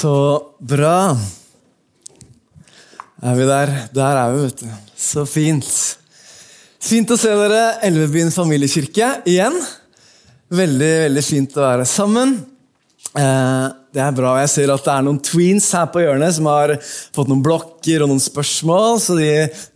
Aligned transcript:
Så 0.00 0.12
bra. 0.64 1.12
Er 3.20 3.34
vi 3.36 3.44
der? 3.44 3.72
Der 3.92 4.16
er 4.16 4.30
vi, 4.32 4.44
vet 4.46 4.62
du. 4.62 4.68
Så 4.96 5.26
fint. 5.28 5.66
Fint 6.80 7.10
å 7.12 7.18
se 7.20 7.34
dere, 7.36 7.58
Elvebyen 7.84 8.32
familiekirke, 8.32 9.10
igjen. 9.28 9.58
Veldig, 10.56 10.88
veldig 11.04 11.24
fint 11.26 11.58
å 11.58 11.66
være 11.66 11.84
sammen. 11.90 12.32
Eh, 13.12 13.66
det 13.90 14.02
er 14.04 14.14
bra. 14.14 14.36
Jeg 14.42 14.50
ser 14.52 14.70
at 14.70 14.84
det 14.86 14.92
er 14.92 15.04
noen 15.06 15.18
tweens 15.24 15.66
her 15.74 15.88
på 15.90 16.02
hjørnet 16.04 16.36
som 16.36 16.46
har 16.46 16.72
fått 16.80 17.30
noen 17.30 17.42
blokker 17.42 18.04
og 18.04 18.12
noen 18.12 18.22
spørsmål. 18.22 19.00
så 19.02 19.16
de, 19.18 19.28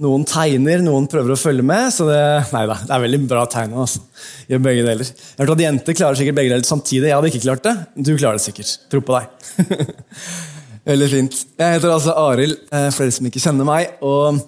Noen 0.04 0.26
tegner, 0.28 0.84
noen 0.84 1.08
prøver 1.10 1.34
å 1.34 1.40
følge 1.40 1.66
med. 1.66 1.90
så 1.94 2.06
det, 2.08 2.22
neida, 2.54 2.78
det 2.86 2.94
er 2.94 3.04
veldig 3.08 3.20
bra 3.30 3.44
tegn. 3.50 3.76
Altså. 3.84 4.04
Gjør 4.50 4.64
begge 4.68 4.86
deler. 4.86 5.10
Jeg 5.10 5.38
har 5.40 5.46
hørt 5.46 5.54
at 5.56 5.66
Jenter 5.66 5.98
klarer 5.98 6.20
sikkert 6.20 6.38
begge 6.40 6.54
deler 6.54 6.68
samtidig. 6.68 7.10
Jeg 7.10 7.18
hadde 7.18 7.32
ikke 7.32 7.44
klart 7.48 7.66
det. 7.66 7.76
Du 7.96 8.14
klarer 8.14 8.38
det 8.38 8.46
sikkert. 8.46 8.74
Tro 8.92 9.02
på 9.04 9.18
deg. 9.18 10.08
veldig 10.92 11.10
fint. 11.10 11.38
Jeg 11.58 11.78
heter 11.78 11.94
altså 11.96 12.16
Arild, 12.22 12.58
eh, 12.70 12.90
for 12.94 13.06
dere 13.06 13.18
som 13.18 13.30
ikke 13.30 13.42
kjenner 13.42 13.68
meg. 13.68 13.96
og 14.04 14.42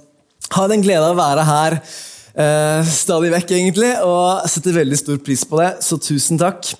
har 0.54 0.70
den 0.70 0.84
glede 0.84 1.02
av 1.02 1.16
å 1.16 1.18
være 1.18 1.44
her 1.46 1.76
eh, 1.80 2.86
stadig 2.86 3.32
vekk, 3.34 3.56
egentlig, 3.56 3.90
og 4.06 4.46
setter 4.50 4.78
veldig 4.78 4.98
stor 5.00 5.20
pris 5.26 5.42
på 5.48 5.58
det. 5.60 5.70
Så 5.82 5.98
tusen 6.02 6.40
takk. 6.40 6.70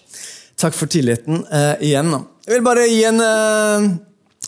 Takk 0.57 0.77
for 0.77 0.89
tilliten 0.89 1.43
eh, 1.53 1.75
igjen. 1.91 2.15
Jeg 2.47 2.61
vil 2.61 2.63
bare 2.63 2.85
gi 2.87 3.01
en 3.09 3.19
uh, 3.19 3.87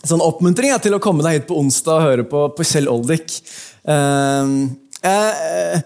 sånn 0.07 0.21
oppmuntring 0.23 0.71
ja, 0.71 0.77
til 0.79 0.93
å 0.95 1.01
komme 1.03 1.19
deg 1.25 1.41
hit 1.41 1.49
på 1.49 1.57
onsdag 1.59 1.97
og 1.97 2.05
høre 2.05 2.23
på, 2.31 2.45
på 2.55 2.65
Kjell 2.67 2.87
Oldik. 2.87 3.41
Uh, 3.83 4.69
jeg, 5.03 5.81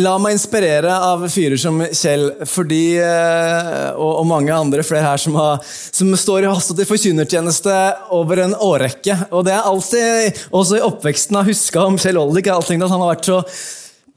La 0.00 0.16
meg 0.18 0.34
inspirere 0.34 0.90
av 0.90 1.20
fyrer 1.30 1.60
som 1.60 1.76
Kjell 1.94 2.24
fordi, 2.50 2.96
og, 2.98 4.08
og, 4.08 4.24
mange 4.26 4.50
andre 4.50 4.82
flere 4.82 5.04
her 5.04 5.20
som, 5.22 5.36
har, 5.38 5.60
som 5.62 6.10
står 6.18 6.48
i 6.48 6.50
hastet 6.50 6.80
til 6.80 6.88
forkynnertjeneste 6.88 7.76
over 8.16 8.42
en 8.42 8.56
årrekke. 8.58 9.14
Og 9.30 9.46
det 9.46 9.54
er 9.54 9.68
alltid, 9.70 10.40
også 10.50 10.80
i 10.80 10.82
oppveksten, 10.82 11.38
har 11.38 11.46
huska 11.46 11.84
om 11.92 12.00
Kjell 12.02 12.18
Oldik, 12.18 12.50
at 12.50 12.74
han 12.74 12.82
har 12.90 13.04
vært 13.04 13.30
så 13.30 13.38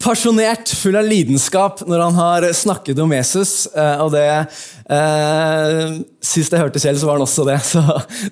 pasjonert, 0.02 0.72
full 0.78 0.98
av 0.98 1.06
lidenskap 1.08 1.84
når 1.88 2.04
han 2.06 2.18
har 2.18 2.48
snakket 2.58 3.00
om 3.02 3.14
Jesus. 3.16 3.68
Eh, 3.72 4.02
og 4.04 4.12
det 4.16 4.26
eh, 4.32 6.00
Sist 6.26 6.54
jeg 6.54 6.62
hørte 6.62 6.82
Kjell, 6.82 7.00
så 7.00 7.10
var 7.10 7.20
han 7.20 7.26
også 7.26 7.46
det. 7.48 7.60
Så 7.72 7.82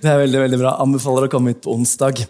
det 0.02 0.10
er 0.10 0.24
veldig 0.24 0.44
veldig 0.46 0.60
bra. 0.62 0.76
Anbefaler 0.84 1.28
å 1.28 1.32
komme 1.32 1.54
hit 1.54 1.62
på 1.66 1.74
onsdag. 1.76 2.24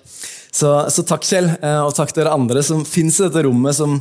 Så, 0.49 0.69
så 0.91 1.05
takk, 1.05 1.27
Kjell, 1.27 1.51
eh, 1.61 1.81
og 1.85 1.93
takk 1.97 2.13
dere 2.17 2.33
andre 2.35 2.63
som 2.65 2.81
fins 2.87 3.19
i 3.19 3.27
dette 3.27 3.43
rommet, 3.45 3.77
som 3.77 3.99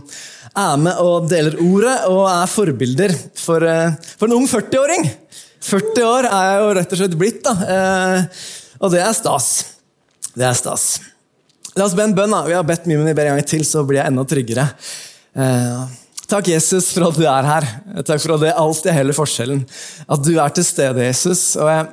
er 0.59 0.79
med 0.81 1.03
og 1.05 1.29
deler 1.31 1.59
ordet 1.61 1.97
og 2.09 2.23
er 2.31 2.49
forbilder 2.51 3.15
for, 3.39 3.65
eh, 3.69 3.99
for 4.17 4.31
en 4.31 4.39
ung 4.41 4.49
40-åring. 4.49 5.11
40 5.69 6.07
år 6.07 6.31
er 6.31 6.49
jeg 6.49 6.63
jo 6.63 6.73
rett 6.79 6.95
og 6.95 7.01
slett 7.03 7.19
blitt, 7.19 7.41
da. 7.45 7.55
og 8.79 8.93
det 8.95 9.01
er 9.03 9.17
stas. 9.19 9.49
Det 10.39 10.47
er 10.47 10.55
stas. 10.57 10.85
La 11.79 11.87
oss 11.87 11.95
be 11.99 12.07
en 12.07 12.15
bønn. 12.15 12.33
da. 12.33 12.45
Vi 12.47 12.55
har 12.57 12.65
bedt 12.67 12.87
mye, 12.89 12.99
men 13.01 13.11
vi 13.11 13.17
ber 13.19 13.29
en 13.31 13.37
gang 13.37 13.47
til, 13.47 13.65
så 13.67 13.85
blir 13.87 14.01
jeg 14.01 14.11
enda 14.11 14.25
tryggere. 14.27 14.65
Eh, 15.39 15.83
takk, 16.27 16.49
Jesus, 16.51 16.91
for 16.95 17.09
at 17.09 17.19
du 17.19 17.27
er 17.29 17.47
her. 17.47 17.67
Takk 18.03 18.23
for 18.25 18.35
at 18.35 18.43
det 18.43 18.55
alltid 18.59 18.91
er 18.91 18.97
hele 18.97 19.15
forskjellen. 19.15 19.61
At 20.11 20.25
du 20.25 20.33
er 20.35 20.55
til 20.55 20.67
stede, 20.67 21.05
Jesus. 21.07 21.43
Og 21.61 21.69
jeg 21.71 21.87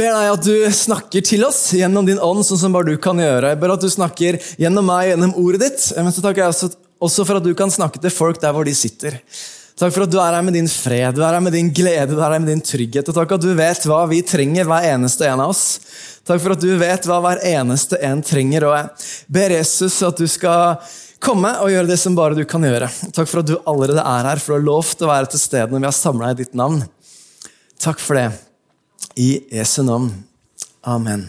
ber 0.00 0.14
deg 0.16 0.30
at 0.32 0.46
du 0.46 0.54
snakker 0.74 1.26
til 1.26 1.44
oss 1.44 1.66
gjennom 1.76 2.08
din 2.08 2.22
ånd, 2.22 2.44
sånn 2.46 2.62
som 2.64 2.74
bare 2.74 2.94
du 2.94 3.02
kan 3.02 3.20
gjøre. 3.20 3.52
Jeg 3.52 3.60
ber 3.60 3.74
at 3.76 3.84
du 3.84 3.90
snakker 3.92 4.40
gjennom 4.60 4.88
meg, 4.88 5.10
gjennom 5.12 5.36
ordet 5.42 5.66
ditt. 5.66 5.90
Men 5.98 6.14
så 6.16 6.24
takker 6.24 6.46
jeg 6.46 6.72
også 7.04 7.28
for 7.28 7.42
at 7.42 7.44
du 7.44 7.52
kan 7.58 7.72
snakke 7.72 8.00
til 8.00 8.14
folk 8.14 8.40
der 8.40 8.56
hvor 8.56 8.64
de 8.64 8.74
sitter. 8.78 9.20
Takk 9.74 9.90
for 9.90 10.06
at 10.06 10.10
du 10.12 10.20
er 10.22 10.36
her 10.36 10.44
med 10.46 10.54
din 10.54 10.68
fred, 10.70 11.16
du 11.16 11.24
er 11.26 11.34
her 11.34 11.42
med 11.42 11.50
din 11.50 11.66
glede, 11.74 12.12
du 12.14 12.20
er 12.20 12.30
her 12.30 12.38
med 12.38 12.52
din 12.52 12.60
trygghet. 12.62 13.08
Og 13.10 13.16
takk 13.16 13.32
at 13.34 13.42
du 13.42 13.50
vet 13.58 13.86
hva 13.90 14.04
vi 14.06 14.20
trenger, 14.22 14.68
hver 14.70 14.86
eneste 14.92 15.26
en 15.26 15.42
av 15.42 15.50
oss. 15.50 15.64
Takk 16.24 16.40
for 16.40 16.54
at 16.54 16.62
du 16.62 16.70
vet 16.78 17.08
hva 17.10 17.18
hver 17.20 17.42
eneste 17.50 17.98
en 18.06 18.22
trenger. 18.24 18.68
Og 18.68 18.76
jeg 18.78 19.08
ber 19.34 19.56
Jesus 19.58 19.98
at 20.06 20.22
du 20.22 20.28
skal 20.30 20.78
komme 21.22 21.50
og 21.62 21.70
gjøre 21.72 21.90
det 21.90 21.98
som 22.00 22.16
bare 22.16 22.36
du 22.38 22.44
kan 22.48 22.64
gjøre. 22.64 22.88
Takk 23.14 23.30
for 23.30 23.42
at 23.42 23.50
du 23.50 23.56
allerede 23.70 24.02
er 24.02 24.28
her, 24.30 24.42
for 24.42 24.54
du 24.54 24.58
har 24.58 24.66
lovt 24.66 25.04
å 25.04 25.10
være 25.10 25.30
til 25.32 25.42
stede 25.42 25.70
når 25.70 25.84
vi 25.84 25.90
har 25.90 25.96
samla 25.96 26.32
i 26.32 26.38
ditt 26.42 26.56
navn. 26.58 26.82
Takk 27.82 28.02
for 28.02 28.18
det. 28.18 28.28
I 29.20 29.30
Jesu 29.52 29.82
navn. 29.86 30.10
Amen. 30.84 31.28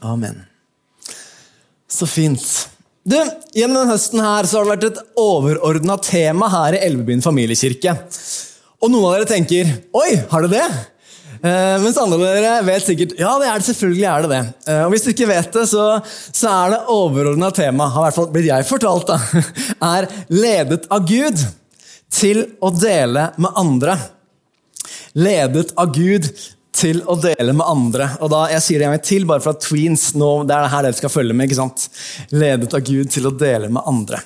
Amen. 0.00 0.42
Så 1.90 2.06
fint. 2.06 2.44
Du, 3.02 3.16
Gjennom 3.56 3.80
denne 3.80 3.90
høsten 3.94 4.20
her 4.22 4.46
så 4.46 4.60
har 4.60 4.66
det 4.66 4.74
vært 4.74 4.88
et 4.90 5.18
overordna 5.18 5.96
tema 6.04 6.50
her 6.52 6.76
i 6.76 6.82
Elvebyen 6.86 7.24
familiekirke. 7.24 7.96
Og 8.80 8.92
noen 8.92 9.06
av 9.08 9.14
dere 9.16 9.28
tenker 9.28 9.70
Oi, 9.96 10.10
har 10.30 10.46
det 10.46 10.52
det? 10.54 10.66
Uh, 11.40 11.76
mens 11.80 11.96
andre 11.96 12.18
dere 12.20 12.56
vet 12.66 12.84
sikkert 12.84 13.14
ja, 13.16 13.30
det 13.40 13.46
er 13.48 13.62
det, 13.62 13.66
selvfølgelig 13.70 14.06
er 14.10 14.24
det 14.24 14.30
det. 14.32 14.40
Uh, 14.68 14.82
og 14.84 14.92
Hvis 14.92 15.06
du 15.06 15.10
ikke 15.14 15.30
vet 15.30 15.50
det, 15.56 15.64
så, 15.70 15.86
så 16.36 16.52
er 16.52 16.74
det 16.74 16.80
overordna 16.92 17.48
tema, 17.56 17.88
har 17.88 18.04
i 18.04 18.08
hvert 18.10 18.18
fall 18.18 18.30
blitt 18.34 18.50
jeg 18.50 18.68
fortalt, 18.68 19.08
da, 19.08 19.44
er 19.94 20.08
ledet 20.28 20.84
av 20.92 21.06
Gud 21.08 21.40
til 22.12 22.44
å 22.60 22.72
dele 22.74 23.30
med 23.40 23.60
andre. 23.60 23.96
Ledet 25.16 25.72
av 25.80 25.94
Gud 25.94 26.28
til 26.76 27.00
å 27.10 27.16
dele 27.20 27.54
med 27.56 27.66
andre. 27.66 28.10
Og 28.22 28.30
da, 28.32 28.44
Jeg 28.52 28.64
sier 28.64 28.82
det 28.82 28.88
en 28.88 28.94
gang 28.94 29.06
til, 29.06 29.26
bare 29.28 29.42
for 29.44 29.56
at 29.56 29.64
tweens. 29.64 30.10
nå, 30.14 30.30
Det 30.44 30.54
er 30.54 30.66
det 30.66 30.74
her 30.74 30.86
dere 30.86 30.98
skal 30.98 31.12
følge 31.12 31.36
med. 31.36 31.48
ikke 31.48 31.60
sant? 31.60 31.88
Ledet 32.30 32.74
av 32.74 32.84
Gud 32.86 33.10
til 33.10 33.26
å 33.26 33.34
dele 33.34 33.68
med 33.72 33.82
andre. 33.86 34.20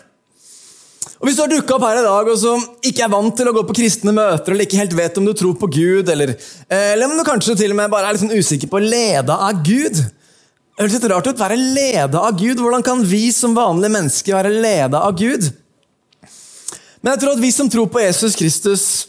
Og 1.20 1.28
Hvis 1.28 1.36
du 1.38 1.44
har 1.44 1.52
dukka 1.52 1.76
opp 1.76 1.86
her 1.86 2.00
i 2.00 2.04
dag 2.04 2.28
og 2.32 2.38
som 2.41 2.62
ikke 2.84 3.04
er 3.06 3.12
vant 3.12 3.36
til 3.38 3.48
å 3.48 3.54
gå 3.54 3.62
på 3.69 3.76
kristne 3.78 4.12
møter, 4.14 4.52
eller 4.52 4.66
ikke 4.66 4.80
helt 4.80 4.97
vet 4.98 5.20
om 5.20 5.28
du 5.28 5.32
tror 5.36 5.54
på 5.60 5.70
Gud, 5.70 6.10
eller, 6.10 6.34
eh, 6.69 6.92
eller 6.92 7.06
om 7.06 7.16
du 7.16 7.25
kanskje 7.25 7.56
til 7.56 7.70
og 7.70 7.78
med 7.78 7.92
bare 7.92 8.10
er 8.10 8.16
litt 8.16 8.25
sånn 8.25 8.34
usikker 8.34 8.70
på 8.70 8.80
å 8.80 8.84
lede 8.84 9.32
av 9.32 9.62
Gud 9.64 9.94
Det 10.75 10.82
høres 10.82 10.94
litt 10.97 11.10
rart 11.12 11.26
ut. 11.30 11.38
Være 11.38 11.54
leda 11.54 12.19
av 12.19 12.34
Gud. 12.34 12.58
Hvordan 12.58 12.82
kan 12.82 13.02
vi 13.06 13.28
som 13.30 13.52
vanlige 13.54 13.94
mennesker 13.94 14.34
være 14.34 14.50
leda 14.58 15.04
av 15.06 15.14
Gud? 15.14 15.47
Men 17.00 17.12
jeg 17.12 17.20
tror 17.22 17.36
at 17.36 17.42
vi 17.44 17.50
som 17.54 17.69
tror 17.70 17.86
på 17.86 18.02
Jesus 18.02 18.34
Kristus, 18.34 19.06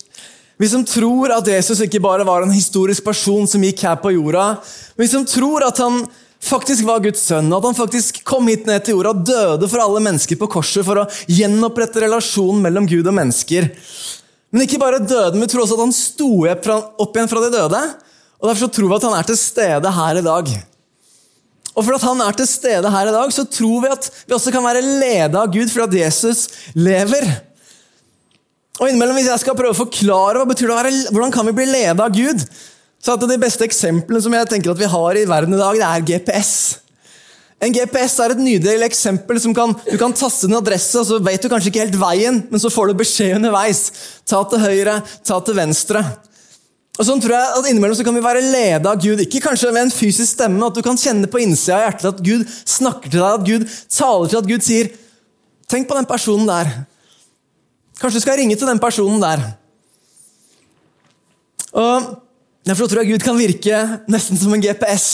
vi 0.62 0.70
som 0.70 0.86
tror 0.86 1.34
at 1.34 1.48
Jesus 1.50 1.82
ikke 1.82 2.04
bare 2.04 2.28
var 2.28 2.46
en 2.46 2.54
historisk 2.54 3.04
person 3.04 3.48
som 3.48 3.64
gikk 3.66 3.82
her 3.82 3.98
på 3.98 4.14
jorda, 4.14 4.60
men 4.94 5.08
vi 5.08 5.10
som 5.10 5.26
tror 5.26 5.66
at 5.66 5.82
han 5.82 6.04
faktisk 6.46 6.86
var 6.88 7.02
Guds 7.04 7.24
sønn, 7.26 7.50
og 7.52 7.60
at 7.60 7.70
han 7.72 7.78
faktisk 7.78 8.22
kom 8.28 8.48
hit 8.52 8.68
ned 8.70 8.86
til 8.86 8.98
jorda 8.98 9.14
og 9.14 9.24
døde 9.28 9.70
for 9.72 9.84
alle 9.84 10.04
mennesker 10.06 10.40
på 10.40 10.50
korset 10.58 10.86
for 10.88 11.02
å 11.02 11.08
gjenopprette 11.32 12.04
relasjonen 12.06 12.62
mellom 12.68 12.88
Gud 12.90 13.08
og 13.08 13.18
mennesker. 13.18 13.72
Men 14.54 14.66
ikke 14.66 14.80
bare 14.82 15.02
døde, 15.04 15.34
men 15.36 15.44
vi 15.44 15.52
tror 15.52 15.66
også 15.66 15.78
at 15.80 15.84
han 15.84 15.96
sto 15.96 16.30
opp 16.46 17.18
igjen 17.18 17.32
fra 17.32 17.44
de 17.44 17.52
døde. 17.58 17.82
Og 18.40 18.50
Derfor 18.52 18.72
tror 18.72 18.92
vi 18.92 18.98
at 19.00 19.08
han 19.10 19.18
er 19.18 19.28
til 19.28 19.40
stede 19.40 19.92
her 19.98 20.22
i 20.22 20.26
dag. 20.26 20.54
Og 21.76 21.84
for 21.84 21.98
at 21.98 22.06
han 22.08 22.22
er 22.24 22.38
til 22.40 22.48
stede 22.48 22.92
her 22.94 23.10
i 23.10 23.16
dag, 23.16 23.34
så 23.36 23.44
tror 23.52 23.82
vi 23.84 23.92
at 23.92 24.08
vi 24.28 24.36
også 24.38 24.54
kan 24.56 24.64
være 24.64 24.86
ledet 24.86 25.36
av 25.36 25.52
Gud 25.52 25.72
fordi 25.74 26.00
at 26.06 26.06
Jesus 26.06 26.46
lever. 26.78 27.28
Og 28.80 28.88
innimellom, 28.88 29.18
Hvis 29.20 29.32
jeg 29.32 29.44
skal 29.44 29.58
prøve 29.58 29.76
å 29.76 29.82
forklare 29.84 30.40
hva 30.40 30.48
betyr 30.48 30.70
det 30.70 30.76
å 30.76 30.80
være, 30.80 30.96
hvordan 31.12 31.36
kan 31.36 31.48
vi 31.48 31.58
bli 31.58 31.68
ledet 31.68 32.00
av 32.04 32.16
Gud, 32.16 32.44
så 33.06 33.14
at 33.14 33.28
De 33.30 33.38
beste 33.38 33.62
eksemplene 33.68 34.24
som 34.24 34.34
jeg 34.34 34.50
tenker 34.50 34.74
at 34.74 34.82
vi 34.82 34.90
har 34.90 35.20
i 35.20 35.28
verden 35.30 35.54
i 35.54 35.62
dag, 35.62 35.78
det 35.78 35.86
er 35.86 36.06
GPS. 36.10 36.56
En 37.62 37.74
GPS 37.74 38.18
er 38.20 38.34
et 38.34 38.42
nydelig 38.42 38.88
eksempel. 38.90 39.40
som 39.40 39.54
kan, 39.54 39.76
Du 39.92 39.98
kan 39.98 40.14
taste 40.14 40.50
en 40.50 40.58
adresse, 40.58 40.98
og 40.98 41.06
så 41.06 41.20
vet 41.24 41.42
du 41.42 41.50
kanskje 41.50 41.70
ikke 41.70 41.86
helt 41.86 42.00
veien, 42.02 42.42
men 42.50 42.60
så 42.60 42.72
får 42.74 42.90
du 42.90 43.00
beskjed 43.00 43.38
underveis. 43.38 43.92
Ta 44.26 44.44
til 44.50 44.60
høyre, 44.60 45.04
ta 45.24 45.40
til 45.40 45.56
venstre. 45.56 46.02
Og 46.96 47.04
sånn 47.04 47.22
tror 47.22 47.36
jeg 47.36 47.56
at 47.60 47.70
Innimellom 47.70 47.98
så 47.98 48.06
kan 48.08 48.16
vi 48.16 48.24
være 48.24 48.42
ledet 48.42 48.88
av 48.88 49.00
Gud, 49.04 49.20
ikke 49.20 49.44
kanskje 49.44 49.72
ved 49.72 49.82
en 49.84 49.92
fysisk 49.94 50.32
stemme, 50.32 50.64
at 50.64 50.78
du 50.78 50.82
kan 50.82 50.98
kjenne 50.98 51.28
på 51.28 51.42
innsida 51.44 51.78
av 51.78 51.84
hjertet 51.86 52.08
at 52.14 52.22
Gud 52.24 52.46
snakker 52.48 53.12
til 53.12 53.20
deg, 53.20 53.34
at 53.34 53.48
Gud 53.50 53.66
taler 53.92 54.30
til 54.30 54.38
deg, 54.38 54.44
at 54.44 54.52
Gud 54.54 54.64
sier 54.64 54.94
'Tenk 55.68 55.88
på 55.90 55.96
den 55.98 56.06
personen 56.06 56.48
der'. 56.48 56.86
Kanskje 58.00 58.20
du 58.20 58.22
skal 58.22 58.38
ringe 58.38 58.56
til 58.56 58.68
den 58.68 58.80
personen 58.80 59.20
der. 59.20 59.58
Og 61.74 62.25
Derfor 62.66 62.90
tror 62.90 63.04
jeg 63.04 63.14
Gud 63.14 63.26
kan 63.26 63.38
virke 63.38 63.80
nesten 64.10 64.40
som 64.42 64.54
en 64.56 64.64
GPS. 64.64 65.08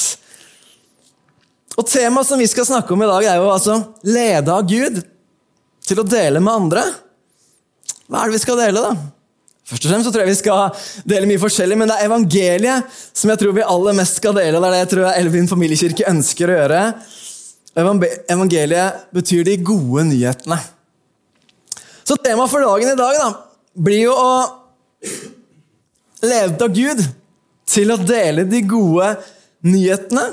Og 1.76 1.88
Temaet 1.88 2.28
som 2.28 2.40
vi 2.40 2.48
skal 2.48 2.68
snakke 2.68 2.94
om 2.96 3.04
i 3.04 3.10
dag, 3.10 3.26
er 3.28 3.42
jo 3.42 3.50
altså 3.52 3.78
lede 4.08 4.54
av 4.54 4.68
Gud 4.68 5.02
til 5.88 6.00
å 6.00 6.08
dele 6.08 6.40
med 6.44 6.54
andre. 6.54 6.86
Hva 8.08 8.22
er 8.22 8.32
det 8.32 8.38
vi 8.38 8.44
skal 8.44 8.60
dele, 8.60 8.84
da? 8.84 8.96
Først 9.72 9.86
og 9.88 9.92
fremst 9.92 10.08
så 10.08 10.12
tror 10.12 10.26
jeg 10.26 10.32
vi 10.34 10.40
skal 10.40 10.88
dele 11.08 11.28
mye 11.30 11.40
forskjellig, 11.40 11.78
men 11.80 11.92
det 11.92 11.96
er 11.96 12.10
evangeliet 12.10 13.00
som 13.16 13.32
jeg 13.32 13.40
tror 13.40 13.56
vi 13.56 13.68
aller 13.76 13.96
mest 14.00 14.20
skal 14.20 14.36
dele. 14.36 14.60
Det 14.60 14.68
er 14.68 14.76
det 14.76 14.82
jeg 14.82 14.92
tror 14.96 15.12
Elvin 15.12 15.52
familiekirke 15.52 16.10
ønsker 16.12 16.52
å 16.52 16.58
gjøre. 16.58 16.82
Evangeliet 18.32 19.06
betyr 19.16 19.48
de 19.48 19.56
gode 19.64 20.10
nyhetene. 20.10 20.60
Så 22.04 22.18
temaet 22.20 22.52
for 22.52 22.64
dagen 22.64 22.92
i 22.92 23.00
dag 23.00 23.16
da, 23.22 23.30
blir 23.80 24.06
jo 24.10 24.16
å 24.16 24.32
leve 26.28 26.60
av 26.60 26.76
Gud 26.76 27.00
til 27.72 27.94
å 27.94 28.00
dele 28.00 28.46
de 28.50 28.62
gode 28.68 29.14
nyhetene 29.66 30.26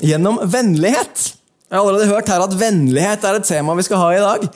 gjennom 0.00 0.40
vennlighet. 0.48 1.26
Jeg 1.70 1.78
har 1.78 1.84
allerede 1.84 2.10
hørt 2.10 2.30
her 2.32 2.44
at 2.44 2.56
vennlighet 2.58 3.26
er 3.26 3.38
et 3.38 3.46
tema 3.46 3.76
vi 3.78 3.86
skal 3.86 4.00
ha 4.02 4.08
i 4.14 4.22
dag. 4.24 4.46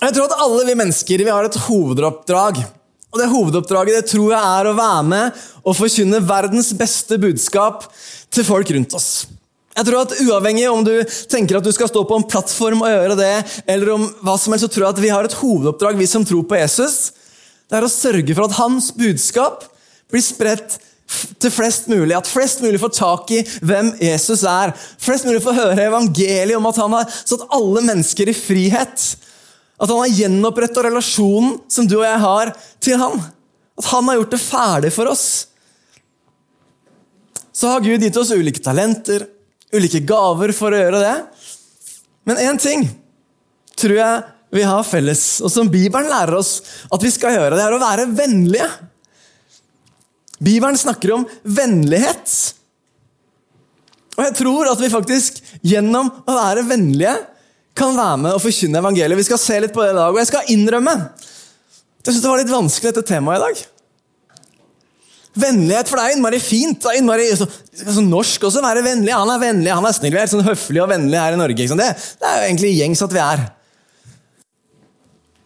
Jeg 0.00 0.14
tror 0.16 0.28
at 0.28 0.42
alle 0.44 0.66
vi 0.68 0.76
mennesker 0.78 1.24
vi 1.24 1.32
har 1.32 1.44
et 1.44 1.58
hovedoppdrag 1.66 2.62
Og 3.10 3.18
det 3.20 3.26
hovedoppdraget 3.28 3.98
det 3.98 4.06
tror 4.08 4.30
jeg 4.32 4.40
er 4.40 4.68
å 4.70 4.76
være 4.78 5.02
med 5.10 5.42
og 5.60 5.76
forkynne 5.76 6.22
verdens 6.24 6.70
beste 6.78 7.18
budskap 7.20 7.84
til 8.32 8.46
folk 8.46 8.70
rundt 8.72 8.94
oss. 8.96 9.10
Jeg 9.76 9.86
tror 9.86 10.04
at 10.04 10.14
Uavhengig 10.22 10.68
om 10.70 10.84
du 10.86 10.94
tenker 11.30 11.58
at 11.58 11.66
du 11.66 11.72
skal 11.74 11.90
stå 11.90 12.04
på 12.06 12.16
en 12.16 12.26
plattform 12.30 12.84
og 12.84 12.90
gjøre 12.90 13.18
det, 13.18 13.34
eller 13.70 13.92
om 13.96 14.06
hva 14.22 14.36
som 14.38 14.54
helst, 14.54 14.66
så 14.66 14.72
tror 14.72 14.86
jeg 14.86 14.94
at 14.94 15.02
vi 15.02 15.12
har 15.12 15.26
et 15.26 15.36
hovedoppdrag, 15.40 15.98
vi 15.98 16.08
som 16.10 16.24
tror 16.26 16.46
på 16.46 16.58
Jesus. 16.58 17.10
Det 17.70 17.78
er 17.78 17.86
å 17.86 17.92
sørge 17.92 18.34
for 18.34 18.48
at 18.48 18.58
hans 18.58 18.90
budskap 18.96 19.68
blir 20.10 20.24
spredt 20.26 20.80
til 21.42 21.52
flest 21.54 21.86
mulig. 21.90 22.14
At 22.16 22.30
flest 22.30 22.62
mulig 22.64 22.80
får 22.82 22.94
tak 22.98 23.30
i 23.34 23.40
hvem 23.62 23.92
Jesus 24.02 24.42
er. 24.48 24.74
Flest 25.02 25.26
mulig 25.28 25.42
får 25.44 25.58
høre 25.58 25.86
evangeliet 25.86 26.58
om 26.58 26.66
at 26.70 26.80
han 26.82 26.96
har 26.98 27.10
satt 27.14 27.46
alle 27.54 27.84
mennesker 27.86 28.30
i 28.30 28.36
frihet. 28.36 29.04
At 29.80 29.90
han 29.90 30.02
har 30.02 30.16
gjenoppretta 30.18 30.84
relasjonen 30.86 31.60
som 31.70 31.86
du 31.88 32.00
og 32.00 32.08
jeg 32.08 32.24
har 32.24 32.52
til 32.82 32.98
han. 33.00 33.22
At 33.80 33.90
han 33.92 34.10
har 34.10 34.18
gjort 34.18 34.34
det 34.34 34.42
ferdig 34.42 34.92
for 34.94 35.12
oss. 35.12 35.28
Så 37.54 37.70
har 37.70 37.84
Gud 37.84 38.02
gitt 38.02 38.18
oss 38.18 38.32
ulike 38.32 38.62
talenter, 38.64 39.26
ulike 39.74 40.02
gaver 40.06 40.54
for 40.56 40.74
å 40.74 40.82
gjøre 40.82 41.02
det. 41.02 41.16
Men 42.26 42.42
én 42.42 42.60
ting 42.60 42.86
tror 43.78 43.96
jeg 43.96 44.22
vi 44.50 44.62
har 44.66 44.86
felles, 44.86 45.24
og 45.44 45.52
som 45.52 45.68
Bibelen 45.70 46.10
lærer 46.10 46.34
oss 46.40 46.56
at 46.90 47.02
vi 47.04 47.12
skal 47.14 47.36
gjøre, 47.36 47.54
det 47.54 47.64
er 47.64 47.76
å 47.76 47.82
være 47.82 48.08
vennlige. 48.18 48.68
Bibelen 50.40 50.78
snakker 50.80 51.14
om 51.14 51.26
vennlighet. 51.44 52.32
Og 54.16 54.24
jeg 54.26 54.36
tror 54.40 54.72
at 54.72 54.80
vi 54.82 54.92
faktisk 54.92 55.38
gjennom 55.64 56.10
å 56.26 56.36
være 56.36 56.64
vennlige 56.68 57.14
kan 57.78 57.94
være 57.96 58.22
med 58.24 58.36
og 58.36 58.42
forkynne 58.42 58.80
evangeliet. 58.82 59.20
Vi 59.20 59.28
skal 59.28 59.40
se 59.40 59.58
litt 59.62 59.74
på 59.74 59.84
det 59.84 59.92
i 59.94 59.98
dag, 60.00 60.10
og 60.10 60.18
jeg 60.20 60.30
skal 60.32 60.50
innrømme 60.52 60.96
at 61.00 62.08
jeg 62.08 62.16
synes 62.16 62.24
det 62.24 62.32
var 62.32 62.40
litt 62.40 62.52
vanskelig 62.52 62.90
dette 62.90 63.06
temaet 63.06 63.38
i 63.38 63.44
dag. 63.44 63.62
Vennlighet, 65.40 65.86
for 65.86 66.00
det 66.00 66.04
er 66.08 66.16
innmari 66.16 66.40
fint. 66.42 66.80
det 66.82 66.90
er 66.90 66.98
innmari 66.98 67.28
så, 67.38 67.46
så 67.46 68.02
norsk 68.02 68.48
også, 68.48 68.64
være 68.64 68.82
vennlig. 68.82 69.12
Han 69.14 69.30
er 69.30 69.42
vennlig, 69.44 69.70
han 69.70 69.86
er 69.86 69.94
snill. 69.94 70.16
Vi 70.16 70.22
er 70.24 70.30
sånn 70.32 70.46
høflig 70.46 70.82
og 70.82 70.90
vennlig 70.90 71.20
her 71.20 71.36
i 71.36 71.38
Norge. 71.38 71.68
Det, 71.70 71.88
det, 71.94 72.26
er 72.26 72.40
jo 72.40 72.48
egentlig 72.48 72.72
gjengs 72.74 73.04
at 73.06 73.14
vi 73.14 73.22
er. 73.22 73.44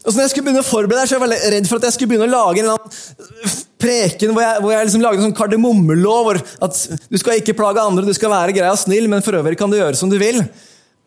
Og 0.05 0.13
så 0.13 0.19
når 0.19 0.27
jeg 0.27 0.33
skulle 0.35 0.47
begynne 0.51 0.61
å 0.61 0.69
forberede 0.69 1.09
så 1.09 1.19
var 1.21 1.33
jeg 1.33 1.53
redd 1.55 1.69
for 1.69 1.81
at 1.81 1.87
jeg 1.89 1.97
skulle 1.97 2.13
begynne 2.13 2.29
å 2.29 2.35
lage 2.35 2.61
en 2.61 2.69
eller 2.69 3.55
preken 3.81 4.35
hvor 4.35 4.45
jeg, 4.45 4.61
hvor 4.61 4.73
jeg 4.75 4.89
liksom 4.89 5.05
lagde 5.05 5.21
en 5.21 5.27
sånn 5.27 5.37
kardemommelov. 5.39 6.31
At 6.65 6.81
du 7.09 7.19
skal 7.21 7.41
ikke 7.41 7.57
plage 7.57 7.81
andre, 7.81 8.05
du 8.05 8.17
skal 8.17 8.33
være 8.33 8.55
grei 8.57 8.69
og 8.69 8.81
snill, 8.81 9.09
men 9.13 9.25
for 9.25 9.39
øvrig 9.41 9.59
kan 9.61 9.73
du 9.73 9.79
gjøre 9.79 9.97
som 9.99 10.13
du 10.13 10.19
vil. 10.21 10.43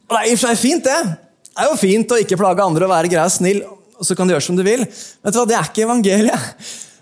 Og 0.08 0.16
Det 0.16 0.22
er 0.22 0.30
i 0.30 0.36
og 0.36 0.42
for 0.42 0.50
seg 0.50 0.62
fint, 0.62 0.88
det. 0.88 1.18
Det 1.48 1.66
er 1.66 1.72
jo 1.72 1.82
fint 1.82 2.14
å 2.14 2.22
ikke 2.22 2.40
plage 2.40 2.66
andre 2.66 2.88
og 2.88 2.94
være 2.94 3.12
grei 3.12 3.26
og 3.26 3.34
snill, 3.34 3.64
og 3.98 4.06
så 4.06 4.18
kan 4.18 4.30
du 4.30 4.34
gjøre 4.34 4.46
som 4.46 4.58
du 4.58 4.64
vil. 4.66 4.86
Vet 4.86 5.36
du 5.36 5.40
hva, 5.42 5.48
Det 5.50 5.58
er 5.58 5.70
ikke 5.70 5.86
evangeliet. 5.86 6.48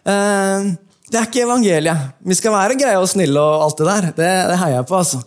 Uh, 0.05 0.73
det 1.11 1.19
er 1.19 1.29
ikke 1.29 1.45
evangeliet. 1.45 2.09
Vi 2.25 2.37
skal 2.39 2.55
være 2.55 2.79
greie 2.79 2.99
og 2.99 3.07
snille 3.11 3.39
og 3.39 3.67
alt 3.67 3.79
det 3.79 3.87
der. 3.87 4.09
Det, 4.17 4.31
det 4.51 4.59
heier 4.63 4.79
jeg 4.79 4.89
på, 4.89 4.99
altså. 4.99 5.21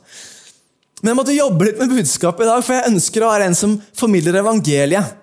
Men 0.99 1.13
jeg 1.13 1.19
måtte 1.21 1.37
jobbe 1.37 1.69
litt 1.69 1.79
med 1.79 1.93
budskapet 1.95 2.45
i 2.45 2.51
dag, 2.51 2.65
for 2.67 2.75
jeg 2.75 2.93
ønsker 2.93 3.25
å 3.25 3.31
være 3.31 3.49
en 3.49 3.57
som 3.57 3.77
formidler 3.97 4.41
evangeliet. 4.41 5.17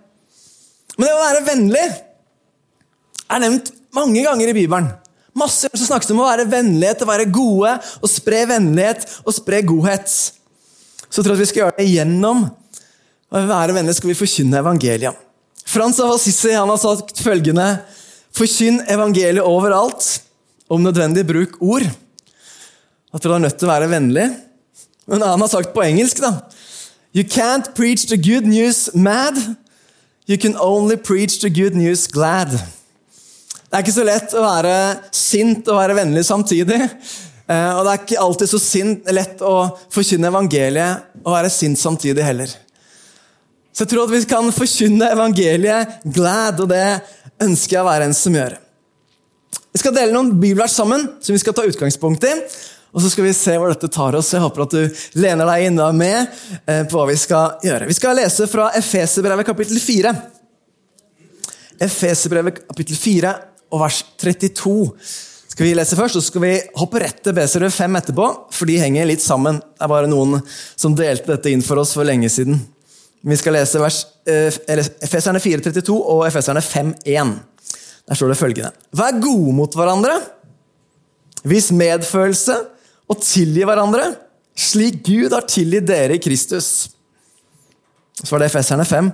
Men 0.95 1.07
det 1.07 1.15
å 1.15 1.23
være 1.23 1.45
vennlig 1.47 1.85
er 3.25 3.41
nevnt 3.43 3.71
mange 3.95 4.23
ganger 4.23 4.51
i 4.51 4.55
Bibelen. 4.55 4.91
Masse 5.35 5.67
som 5.73 5.87
snakkes 5.89 6.13
om 6.13 6.21
å 6.23 6.29
være 6.29 6.47
vennlighet, 6.47 7.03
å 7.03 7.09
være 7.09 7.27
gode, 7.27 7.73
å 7.99 8.07
spre 8.07 8.45
vennlighet 8.47 9.03
og 9.25 9.35
spre 9.35 9.59
godhet. 9.67 10.07
Så 11.09 11.19
jeg 11.19 11.27
tror 11.27 11.35
at 11.35 11.41
vi 11.41 11.49
skal 11.49 11.63
gjøre 11.63 11.77
det 11.79 11.89
gjennom 11.91 12.45
å 13.31 13.43
være 13.49 13.75
vennlig 13.75 13.97
skal 13.97 14.13
vi 14.13 14.17
forkynne 14.19 14.61
evangeliet. 14.61 15.19
Frans 15.65 15.99
av 15.99 16.13
Assisi 16.13 16.53
han 16.53 16.69
har 16.69 16.79
sagt 16.79 17.19
følgende 17.25 17.67
Forkynn 18.35 18.81
evangeliet 18.91 19.47
overalt, 19.47 20.03
om 20.67 20.81
nødvendig 20.83 21.23
bruk 21.27 21.53
ord. 21.63 21.85
Jeg 21.85 23.21
tror 23.21 23.31
du 23.31 23.35
er 23.37 23.43
nødt 23.45 23.55
til 23.61 23.67
å 23.67 23.71
være 23.71 23.87
vennlig. 23.87 24.25
Men 25.07 25.23
han 25.23 25.39
har 25.39 25.51
sagt 25.51 25.71
på 25.75 25.83
engelsk, 25.85 26.19
da 26.23 26.33
You 27.15 27.23
can't 27.23 27.69
preach 27.77 28.09
the 28.09 28.17
good 28.17 28.43
news 28.43 28.89
mad. 28.93 29.37
You 30.25 30.37
can 30.37 30.57
only 30.57 30.97
preach 30.97 31.39
the 31.39 31.49
good 31.49 31.75
news 31.75 32.07
glad. 32.07 32.49
Det 32.49 33.77
er 33.77 33.83
ikke 33.83 33.93
så 33.93 34.05
lett 34.07 34.31
å 34.33 34.41
være 34.41 34.75
sint 35.13 35.67
og 35.69 35.77
være 35.77 35.97
vennlig 35.99 36.23
samtidig. 36.25 36.79
Eh, 37.45 37.71
og 37.75 37.83
det 37.85 37.91
er 37.91 37.99
ikke 37.99 38.23
alltid 38.23 38.49
så 38.49 38.59
sint, 38.61 39.11
lett 39.13 39.43
å 39.45 39.55
forkynne 39.93 40.31
evangeliet 40.31 41.21
og 41.21 41.35
være 41.35 41.51
sint 41.53 41.77
samtidig 41.77 42.25
heller. 42.25 42.49
Så 43.69 43.83
jeg 43.83 43.91
tror 43.91 44.07
at 44.07 44.15
vi 44.15 44.23
kan 44.31 44.49
forkynne 44.55 45.11
evangeliet 45.13 45.99
glad, 46.15 46.63
og 46.63 46.71
det 46.73 46.87
ønsker 47.45 47.77
jeg 47.77 47.83
å 47.83 47.89
være 47.91 48.09
en 48.09 48.17
som 48.17 48.33
gjør. 48.33 48.57
Vi 49.75 49.83
skal 49.83 49.93
dele 49.93 50.15
noen 50.15 50.33
bibelvers 50.39 50.73
sammen 50.73 51.05
som 51.19 51.35
vi 51.35 51.41
skal 51.43 51.53
ta 51.53 51.67
utgangspunkt 51.69 52.25
i. 52.25 52.33
Og 52.95 53.03
så 53.03 53.11
skal 53.11 53.27
vi 53.27 53.33
se 53.35 53.57
hvor 53.59 53.73
dette 53.73 53.91
tar 53.91 54.15
oss. 54.15 54.31
Jeg 54.31 54.39
håper 54.39 54.63
at 54.63 54.73
du 54.73 54.99
lener 55.19 55.49
deg 55.49 55.65
er 55.67 55.95
med 55.99 56.29
eh, 56.63 56.83
på 56.87 56.95
hva 56.95 57.09
vi 57.09 57.17
skal 57.19 57.57
gjøre. 57.65 57.89
Vi 57.89 57.97
skal 57.97 58.15
lese 58.15 58.47
fra 58.47 58.69
Efeserbrevet 58.79 59.47
kapittel 59.47 59.81
4. 59.83 60.13
Efeserbrevet 61.83 62.61
kapittel 62.69 62.95
4 62.95 63.33
og 63.75 63.81
vers 63.81 63.97
32 64.23 64.75
skal 65.55 65.67
vi 65.67 65.73
lese 65.75 65.95
først, 65.95 66.17
og 66.17 66.23
så 66.23 66.31
skal 66.31 66.43
vi 66.43 66.53
hoppe 66.79 66.99
rett 66.99 67.19
til 67.23 67.35
Beserød 67.35 67.71
5 67.71 67.97
etterpå, 67.99 68.25
for 68.51 68.67
de 68.67 68.73
henger 68.79 69.07
litt 69.07 69.23
sammen. 69.23 69.59
Det 69.59 69.85
er 69.85 69.91
bare 69.91 70.09
noen 70.11 70.41
som 70.75 70.95
delte 70.95 71.31
dette 71.31 71.51
inn 71.51 71.63
for 71.63 71.79
oss 71.79 71.93
for 71.95 72.07
lenge 72.07 72.27
siden. 72.31 72.59
Vi 73.25 73.37
skal 73.39 73.55
lese 73.55 73.79
vers, 73.79 74.01
eh, 74.27 74.55
Efeserne 75.03 75.39
4,32 75.39 75.95
og 75.95 76.25
Efeserne 76.27 76.63
5,1. 76.63 77.35
Der 78.07 78.19
står 78.19 78.31
det 78.31 78.39
følgende.: 78.39 78.71
Vær 78.91 79.19
gode 79.19 79.55
mot 79.55 79.75
hverandre. 79.75 80.19
Vis 81.43 81.71
medfølelse 81.71 82.74
og 83.11 83.21
tilgi 83.21 83.65
hverandre, 83.67 84.13
slik 84.55 85.01
Gud 85.05 85.33
har 85.35 85.45
tilgitt 85.49 85.87
dere 85.89 86.17
i 86.17 86.21
Kristus. 86.21 86.89
Så 88.21 88.29
var 88.31 88.41
det 88.41 88.49
Efeserne 88.49 88.85
5. 88.87 89.11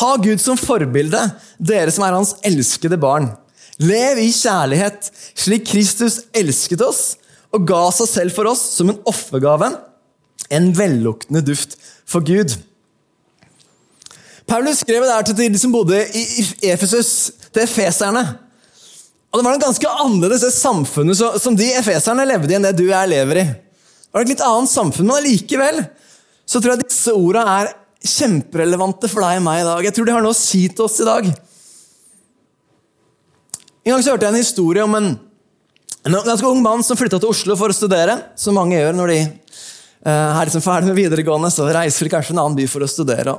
Ha 0.00 0.10
Gud 0.22 0.40
som 0.42 0.58
forbilde, 0.60 1.20
dere 1.58 1.92
som 1.94 2.06
er 2.06 2.16
hans 2.16 2.34
elskede 2.46 2.98
barn. 3.00 3.30
Lev 3.78 4.18
i 4.22 4.30
kjærlighet, 4.34 5.10
slik 5.38 5.68
Kristus 5.70 6.22
elsket 6.36 6.82
oss 6.82 7.02
og 7.54 7.64
ga 7.68 7.84
seg 7.94 8.10
selv 8.10 8.34
for 8.36 8.50
oss 8.50 8.62
som 8.76 8.90
en 8.90 8.98
offergave, 9.08 9.70
en 10.50 10.72
velluktende 10.76 11.44
duft 11.44 11.76
for 12.08 12.24
Gud. 12.24 12.56
Paulus 14.48 14.80
skrev 14.82 15.04
det 15.04 15.12
her 15.12 15.26
til 15.28 15.36
de 15.52 15.60
som 15.60 15.72
bodde 15.72 16.00
i 16.16 16.44
Efesus, 16.72 17.30
til 17.52 17.62
efeserne. 17.62 18.24
Og 19.28 19.38
Det 19.38 19.44
var 19.44 19.56
en 19.56 19.66
ganske 19.66 19.94
annerledes 20.04 20.44
det 20.46 20.54
samfunnet 20.56 21.18
som 21.42 21.56
de 21.56 21.66
efeserne 21.76 22.24
levde 22.28 22.52
i, 22.52 22.56
enn 22.56 22.64
det 22.64 22.76
du 22.78 22.86
og 22.86 22.94
jeg 22.94 23.12
lever 23.12 23.42
i. 23.42 23.44
Det 23.48 24.16
var 24.16 24.24
et 24.24 24.32
litt 24.32 24.44
annet 24.44 24.72
samfunn, 24.72 25.06
Men 25.06 25.20
allikevel 25.20 25.82
så 26.48 26.62
tror 26.62 26.72
jeg 26.72 26.86
disse 26.86 27.12
ordene 27.12 27.58
er 27.60 27.74
kjemperelevante 28.08 29.10
for 29.10 29.20
deg 29.20 29.40
og 29.40 29.44
meg 29.44 29.60
i 29.60 29.66
dag. 29.66 29.84
Jeg 29.84 29.94
tror 29.96 30.08
de 30.08 30.14
har 30.14 30.24
noe 30.24 30.32
å 30.32 30.38
si 30.38 30.62
til 30.72 30.86
oss 30.86 30.96
i 31.02 31.08
dag. 31.08 31.28
En 33.84 33.92
gang 33.92 34.04
så 34.04 34.14
hørte 34.14 34.24
jeg 34.24 34.32
en 34.32 34.40
historie 34.40 34.84
om 34.84 34.96
en, 34.96 35.10
ganske 36.08 36.48
ung 36.48 36.62
mann 36.64 36.84
som 36.86 36.96
flytta 36.96 37.20
til 37.20 37.34
Oslo 37.34 37.56
for 37.58 37.68
å 37.68 37.76
studere, 37.76 38.16
som 38.38 38.56
mange 38.56 38.78
gjør 38.78 38.96
når 38.96 39.12
de 39.12 39.18
uh, 39.26 40.40
er 40.40 40.48
liksom 40.48 40.64
ferdig 40.64 40.88
med 40.88 40.98
videregående. 41.02 41.52
Så 41.52 41.68
reiser 41.68 42.08
de 42.08 42.14
kanskje 42.16 42.32
en 42.32 42.42
annen 42.46 42.56
by 42.56 42.68
for 42.70 42.84
å 42.84 42.88
studere. 42.88 43.36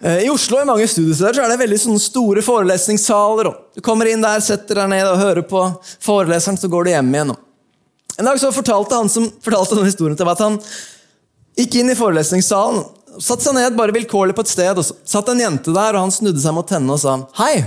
Eh, 0.00 0.24
I 0.24 0.30
Oslo 0.30 0.60
i 0.60 0.64
mange 0.64 0.88
studiesteder 0.88 1.36
så 1.36 1.44
er 1.44 1.52
det 1.52 1.60
veldig 1.60 1.78
sånne 1.82 2.00
store 2.00 2.44
forelesningssaler. 2.44 3.50
Du 3.76 3.82
kommer 3.84 4.08
inn 4.08 4.22
der, 4.24 4.40
setter 4.44 4.80
deg 4.80 4.92
ned 4.94 5.04
og 5.04 5.20
hører 5.20 5.44
på 5.44 5.64
foreleseren, 6.00 6.56
så 6.56 6.70
går 6.72 6.86
du 6.86 6.92
hjem 6.94 7.10
igjen. 7.14 7.34
En 8.16 8.28
dag 8.28 8.40
så 8.40 8.52
fortalte 8.52 8.96
han 8.96 9.10
som 9.12 9.28
fortalte 9.44 9.76
denne 9.76 9.90
historien 9.90 10.16
til 10.16 10.28
meg 10.28 10.38
at 10.38 10.46
han 10.46 10.56
gikk 11.60 11.76
inn 11.80 11.92
i 11.92 11.98
forelesningssalen, 11.98 12.80
satte 13.20 13.44
seg 13.44 13.56
ned 13.56 13.76
bare 13.76 13.92
vilkårlig 13.92 14.36
på 14.36 14.44
et 14.46 14.52
sted, 14.52 14.78
og 14.78 14.86
så 14.86 14.96
satt 15.16 15.28
en 15.32 15.42
jente 15.42 15.74
der, 15.74 15.96
og 15.96 16.06
han 16.06 16.14
snudde 16.14 16.40
seg 16.40 16.56
mot 16.56 16.72
henne 16.72 16.94
og 16.94 17.00
sa 17.02 17.16
'hei'. 17.36 17.64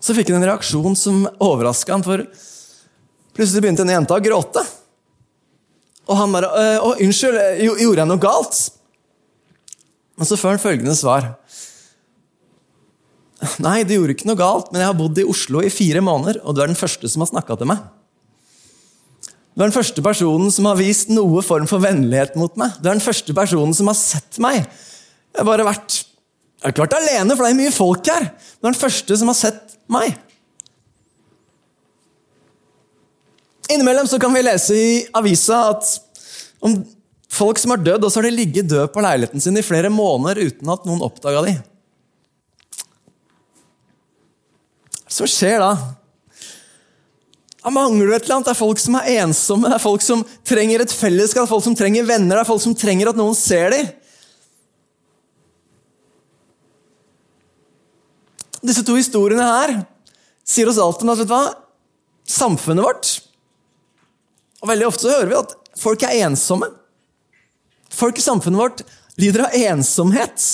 Så 0.00 0.14
fikk 0.16 0.30
han 0.30 0.42
en 0.42 0.48
reaksjon 0.48 0.96
som 0.96 1.26
overraska 1.40 1.92
han, 1.92 2.04
for 2.04 2.24
plutselig 3.34 3.60
begynte 3.60 3.84
denne 3.84 3.98
jenta 3.98 4.16
å 4.16 4.24
gråte. 4.24 4.64
Og 6.08 6.16
han 6.16 6.32
bare 6.32 6.48
'Å, 6.80 6.96
unnskyld, 7.00 7.36
gjorde 7.60 8.00
jeg 8.00 8.08
noe 8.08 8.24
galt?' 8.24 8.83
Men 10.14 10.28
så 10.28 10.38
får 10.38 10.54
han 10.54 10.62
følgende 10.62 10.94
svar. 10.98 11.32
Nei, 13.60 13.82
det 13.84 13.98
gjorde 13.98 14.14
ikke 14.14 14.28
noe 14.30 14.38
galt, 14.38 14.70
men 14.72 14.80
jeg 14.80 14.88
har 14.88 14.96
bodd 14.96 15.18
i 15.20 15.26
Oslo 15.28 15.60
i 15.64 15.72
fire 15.72 16.00
måneder, 16.04 16.40
og 16.44 16.54
du 16.54 16.62
er 16.62 16.70
den 16.70 16.78
første 16.78 17.10
som 17.10 17.24
har 17.24 17.32
snakka 17.32 17.58
til 17.60 17.68
meg. 17.70 17.82
Du 19.54 19.62
er 19.62 19.68
den 19.68 19.76
første 19.76 20.02
personen 20.02 20.50
som 20.50 20.66
har 20.66 20.78
vist 20.78 21.12
noe 21.14 21.42
form 21.46 21.68
for 21.70 21.82
vennlighet 21.82 22.34
mot 22.38 22.56
meg. 22.58 22.74
Du 22.80 22.88
er 22.88 22.96
den 22.96 23.04
første 23.04 23.34
personen 23.36 23.74
som 23.76 23.90
har 23.90 23.98
sett 23.98 24.40
meg. 24.42 24.64
Jeg 24.64 25.42
har 25.42 25.50
bare 25.50 25.66
vært 25.66 26.00
Jeg 26.64 26.70
har 26.70 26.72
ikke 26.72 26.84
vært 26.86 26.96
alene, 26.96 27.34
for 27.36 27.44
det 27.44 27.50
er 27.52 27.58
mye 27.58 27.72
folk 27.74 28.06
her. 28.08 28.24
Du 28.56 28.64
er 28.64 28.72
den 28.72 28.80
første 28.80 29.16
som 29.20 29.28
har 29.28 29.36
sett 29.36 29.74
meg. 29.92 30.14
Innimellom 33.68 34.08
så 34.08 34.16
kan 34.20 34.32
vi 34.32 34.40
lese 34.46 34.76
i 34.78 34.94
avisa 35.12 35.58
at 35.74 35.90
om 36.64 36.78
Folk 37.34 37.58
som 37.58 37.72
har 37.74 37.82
dødd, 37.82 38.04
og 38.06 38.12
så 38.12 38.20
har 38.20 38.28
de 38.28 38.36
ligget 38.36 38.68
død 38.70 38.92
på 38.94 39.02
leiligheten 39.02 39.42
sin 39.42 39.58
i 39.58 39.64
flere 39.64 39.90
måneder 39.90 40.44
uten 40.46 40.70
at 40.70 40.86
noen 40.86 41.02
oppdaga 41.02 41.42
dem. 41.48 41.62
Så 45.10 45.26
skjer 45.30 45.60
da? 45.62 45.72
Da 47.64 47.72
mangler 47.72 48.06
du 48.06 48.14
et 48.14 48.26
eller 48.26 48.38
annet. 48.38 48.48
Det 48.50 48.52
er 48.52 48.60
folk 48.60 48.80
som 48.82 48.96
er 48.98 49.10
ensomme, 49.22 49.70
det 49.70 49.78
er 49.78 49.82
folk 49.82 50.04
som 50.04 50.22
trenger 50.46 50.84
et 50.84 50.94
fellesskap, 50.94 51.42
det 51.42 51.48
er 51.48 51.54
folk 51.54 51.66
som 51.66 51.76
trenger 51.78 52.06
venner, 52.06 52.36
det 52.36 52.42
er 52.44 52.50
folk 52.50 52.62
som 52.62 52.76
trenger 52.76 53.10
at 53.10 53.18
noen 53.18 53.36
ser 53.38 53.74
dem. 53.74 53.90
Disse 58.64 58.84
to 58.86 58.96
historiene 58.96 59.44
her 59.44 59.74
sier 60.44 60.68
oss 60.70 60.80
alt 60.80 61.02
om 61.04 61.12
at 61.12 61.20
vet 61.20 61.28
du 61.28 61.34
hva? 61.34 61.44
samfunnet 62.24 62.80
vårt 62.80 63.08
Og 64.62 64.70
Veldig 64.70 64.86
ofte 64.88 65.04
så 65.04 65.12
hører 65.12 65.28
vi 65.28 65.36
at 65.36 65.50
folk 65.76 66.04
er 66.06 66.22
ensomme. 66.24 66.70
Folk 67.94 68.18
i 68.18 68.24
samfunnet 68.24 68.60
vårt 68.60 68.82
lider 69.20 69.46
av 69.46 69.54
ensomhet. 69.54 70.48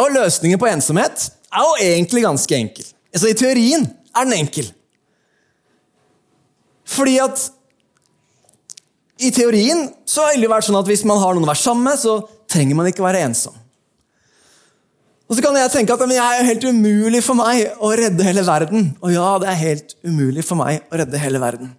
Og 0.00 0.12
løsningen 0.14 0.60
på 0.60 0.68
ensomhet 0.70 1.28
er 1.50 1.66
jo 1.66 1.78
egentlig 1.84 2.24
ganske 2.26 2.56
enkel. 2.56 2.90
Altså 3.14 3.30
I 3.30 3.38
teorien 3.38 3.86
er 3.86 4.26
den 4.26 4.38
enkel. 4.40 4.68
Fordi 6.90 7.16
at 7.22 7.46
i 9.20 9.30
teorien 9.34 9.90
så 10.08 10.24
har 10.26 10.38
det 10.38 10.50
vært 10.50 10.66
sånn 10.66 10.78
at 10.80 10.88
hvis 10.88 11.04
man 11.06 11.20
har 11.20 11.34
noen 11.34 11.44
å 11.44 11.50
være 11.50 11.62
sammen 11.62 11.90
med, 11.90 12.00
så 12.00 12.20
trenger 12.50 12.78
man 12.78 12.88
ikke 12.90 13.04
være 13.04 13.22
ensom. 13.26 13.54
Og 15.30 15.36
så 15.38 15.44
kan 15.44 15.54
jeg 15.54 15.70
tenke 15.70 15.94
at 15.94 16.02
det 16.10 16.16
er 16.18 16.48
helt 16.48 16.64
umulig 16.66 17.20
for 17.22 17.38
meg 17.38 17.76
å 17.78 17.92
redde 17.94 18.24
hele 18.26 18.42
verden. 18.42 18.88
Og 18.98 19.12
ja, 19.14 19.28
det 19.38 19.52
er 19.52 19.60
helt 19.60 19.94
umulig 20.02 20.42
for 20.42 20.58
meg 20.58 20.88
å 20.90 20.98
redde 20.98 21.20
hele 21.22 21.38
verden. 21.42 21.70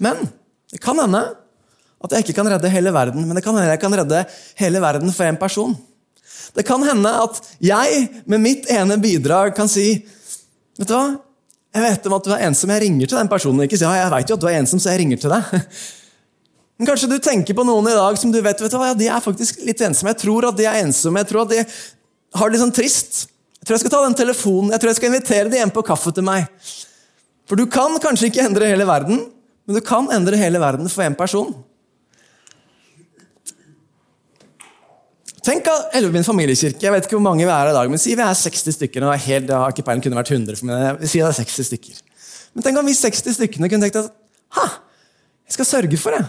Men 0.00 0.24
det 0.74 0.82
kan 0.82 0.98
hende 0.98 1.22
at 2.04 2.12
jeg 2.12 2.26
ikke 2.26 2.36
kan 2.36 2.50
redde 2.50 2.70
hele 2.72 2.92
verden, 2.92 3.24
men 3.24 3.38
det 3.38 3.44
kan 3.44 3.54
hende 3.56 3.70
jeg 3.70 3.80
kan 3.80 3.94
redde 3.94 4.24
hele 4.58 4.80
verden 4.82 5.12
for 5.14 5.24
én 5.24 5.38
person. 5.40 5.72
Det 6.54 6.66
kan 6.66 6.82
hende 6.84 7.10
at 7.24 7.38
jeg 7.62 8.08
med 8.26 8.42
mitt 8.42 8.66
ene 8.70 8.98
bidrag 9.00 9.54
kan 9.56 9.70
si 9.70 10.04
Vet 10.74 10.88
du 10.90 10.94
hva? 10.96 11.12
Jeg 11.74 11.82
vet 11.84 12.06
om 12.08 12.14
at 12.16 12.24
du 12.26 12.32
er 12.34 12.40
ensom. 12.48 12.70
Jeg 12.74 12.82
ringer 12.82 13.06
til 13.06 13.18
den 13.20 13.28
personen. 13.30 13.62
Ikke 13.62 13.78
si 13.78 13.84
ja, 13.86 13.92
jeg 13.94 14.10
vet 14.10 14.30
jo 14.30 14.34
at 14.34 14.42
du 14.42 14.46
er 14.50 14.56
ensom, 14.58 14.80
så 14.82 14.90
jeg 14.90 15.04
ringer 15.04 15.20
til 15.22 15.30
deg. 15.30 15.52
Men 16.78 16.88
Kanskje 16.88 17.10
du 17.12 17.14
tenker 17.22 17.54
på 17.54 17.66
noen 17.66 17.86
i 17.86 17.94
dag 17.94 18.18
som 18.18 18.32
du 18.34 18.40
vet, 18.42 18.58
vet 18.58 18.74
du 18.74 18.78
hva, 18.80 18.88
ja, 18.90 18.96
de 18.98 19.06
er 19.06 19.22
faktisk 19.22 19.62
litt 19.62 19.78
ensomme. 19.86 20.10
Jeg 20.10 20.20
tror 20.24 20.48
at 20.50 20.58
de 20.58 20.66
er 20.66 20.80
ensomme. 20.80 21.22
Jeg 21.22 21.30
tror 21.30 21.44
at 21.44 21.52
de 21.54 21.60
har 21.62 22.50
det 22.50 22.56
litt 22.56 22.64
sånn 22.64 22.74
trist. 22.74 23.20
Jeg 23.60 23.68
tror 23.68 23.76
jeg 23.78 23.84
skal 23.84 23.94
ta 23.94 24.02
den 24.04 24.18
telefonen, 24.18 24.74
jeg 24.74 24.82
tror 24.82 24.90
jeg 24.90 24.98
skal 24.98 25.12
invitere 25.12 25.46
dem 25.48 25.60
hjem 25.62 25.70
på 25.72 25.86
kaffe 25.86 26.10
til 26.12 26.26
meg. 26.26 26.50
For 27.48 27.56
du 27.56 27.64
kan 27.70 27.94
kanskje 28.02 28.32
ikke 28.32 28.42
endre 28.44 28.66
hele 28.68 28.86
verden, 28.88 29.22
men 29.64 29.78
du 29.78 29.82
kan 29.84 30.10
endre 30.12 30.38
hele 30.40 30.60
verden 30.60 30.90
for 30.92 31.04
én 31.04 31.16
person. 31.16 31.52
Tenk 35.44 35.66
at 35.68 35.96
Elvebyen 35.98 36.24
familiekirke. 36.24 36.80
Jeg 36.86 36.92
vet 36.92 37.04
ikke 37.04 37.18
hvor 37.18 37.26
mange 37.26 37.44
vi 37.44 37.52
er 37.52 37.68
i 37.68 37.74
dag, 37.76 37.90
men 37.92 38.00
si 38.00 38.14
vi 38.16 38.24
er 38.24 38.36
60 38.38 38.78
stykker. 38.78 39.04
og 39.04 39.18
helt, 39.26 39.50
jeg 39.50 39.56
har 39.60 39.72
ikke 39.74 39.84
peilen, 39.84 40.04
kunne 40.04 40.16
vært 40.16 40.32
100, 40.32 40.62
men 40.64 41.00
vi 41.02 41.10
sier 41.10 41.26
det 41.26 41.34
er 41.34 41.44
60 41.44 41.68
stykker. 41.68 42.00
Men 42.54 42.64
tenk 42.64 42.80
om 42.80 42.88
vi 42.88 42.96
60 42.96 43.36
stykkene 43.36 43.68
kunne 43.68 43.84
tenkt 43.84 44.00
at 44.00 44.08
ha, 44.56 44.64
jeg 45.44 45.56
skal 45.58 45.68
sørge 45.68 46.00
for 46.00 46.16
det 46.16 46.24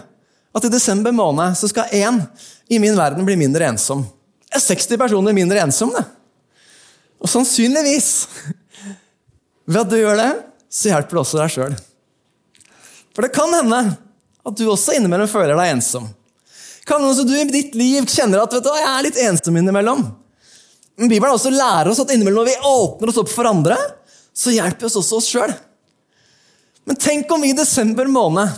at 0.56 0.64
i 0.64 0.72
desember 0.72 1.12
måned 1.12 1.56
så 1.58 1.68
skal 1.68 1.92
én 1.92 2.22
i 2.72 2.78
min 2.80 2.96
verden 2.96 3.26
bli 3.28 3.36
mindre 3.38 3.68
ensom. 3.68 4.04
Jeg 4.48 4.56
er 4.58 4.64
60 4.64 5.00
personer 5.00 5.36
mindre 5.36 5.60
ensomme. 5.60 6.00
Og 7.20 7.28
sannsynligvis, 7.28 8.08
ved 9.72 9.82
at 9.82 9.90
du 9.90 9.98
gjør 9.98 10.20
det, 10.20 10.30
så 10.72 10.92
hjelper 10.92 11.16
det 11.16 11.22
også 11.22 11.40
deg 11.40 11.52
sjøl. 11.52 11.76
For 13.16 13.24
det 13.24 13.32
kan 13.32 13.48
hende 13.56 13.80
at 14.46 14.58
du 14.58 14.66
også 14.68 14.92
innimellom 14.98 15.28
føler 15.30 15.56
deg 15.56 15.72
ensom. 15.72 16.10
Kan 16.86 17.00
hende 17.00 17.24
du 17.24 17.32
i 17.32 17.46
ditt 17.48 17.72
liv 17.74 18.04
kjenner 18.04 18.44
at 18.44 18.52
vet 18.52 18.66
du, 18.66 18.74
jeg 18.76 18.90
er 18.90 19.06
litt 19.06 19.20
ensom 19.24 19.56
innimellom. 19.56 20.04
Men 21.00 21.10
Bibelen 21.10 21.32
også 21.32 21.52
lærer 21.52 21.88
oss 21.90 22.02
at 22.04 22.12
innimellom 22.12 22.44
når 22.44 22.50
vi 22.52 22.68
åpner 22.68 23.10
oss 23.10 23.22
opp 23.24 23.32
for 23.32 23.48
andre, 23.48 23.78
så 24.36 24.52
hjelper 24.52 24.90
oss 24.90 24.98
også 25.00 25.22
oss 25.22 25.30
sjøl. 25.32 25.54
Men 26.86 27.00
tenk 27.00 27.32
om 27.32 27.40
vi 27.42 27.54
i 27.54 27.56
desember 27.56 28.06
måned 28.06 28.52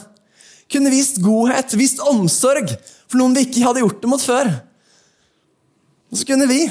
kunne 0.69 0.91
vist 0.93 1.23
godhet, 1.23 1.79
vist 1.79 2.03
omsorg 2.03 2.75
for 3.09 3.23
noen 3.23 3.39
vi 3.39 3.47
ikke 3.47 3.65
hadde 3.65 3.87
gjort 3.87 4.03
det 4.03 4.11
mot 4.11 4.23
før. 4.27 4.51
Og 6.11 6.19
så 6.19 6.27
kunne 6.29 6.51
vi 6.51 6.65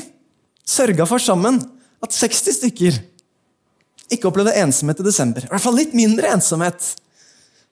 sørga 0.67 1.08
for 1.10 1.24
sammen 1.24 1.62
at 2.03 2.13
60 2.13 2.60
stykker 2.60 3.00
ikke 4.13 4.29
opplevde 4.29 4.56
ensomhet 4.60 5.01
i 5.01 5.08
desember. 5.08 5.48
I 5.48 5.51
hvert 5.51 5.63
fall 5.63 5.79
litt 5.79 5.96
mindre 5.98 6.29
ensomhet. 6.36 6.94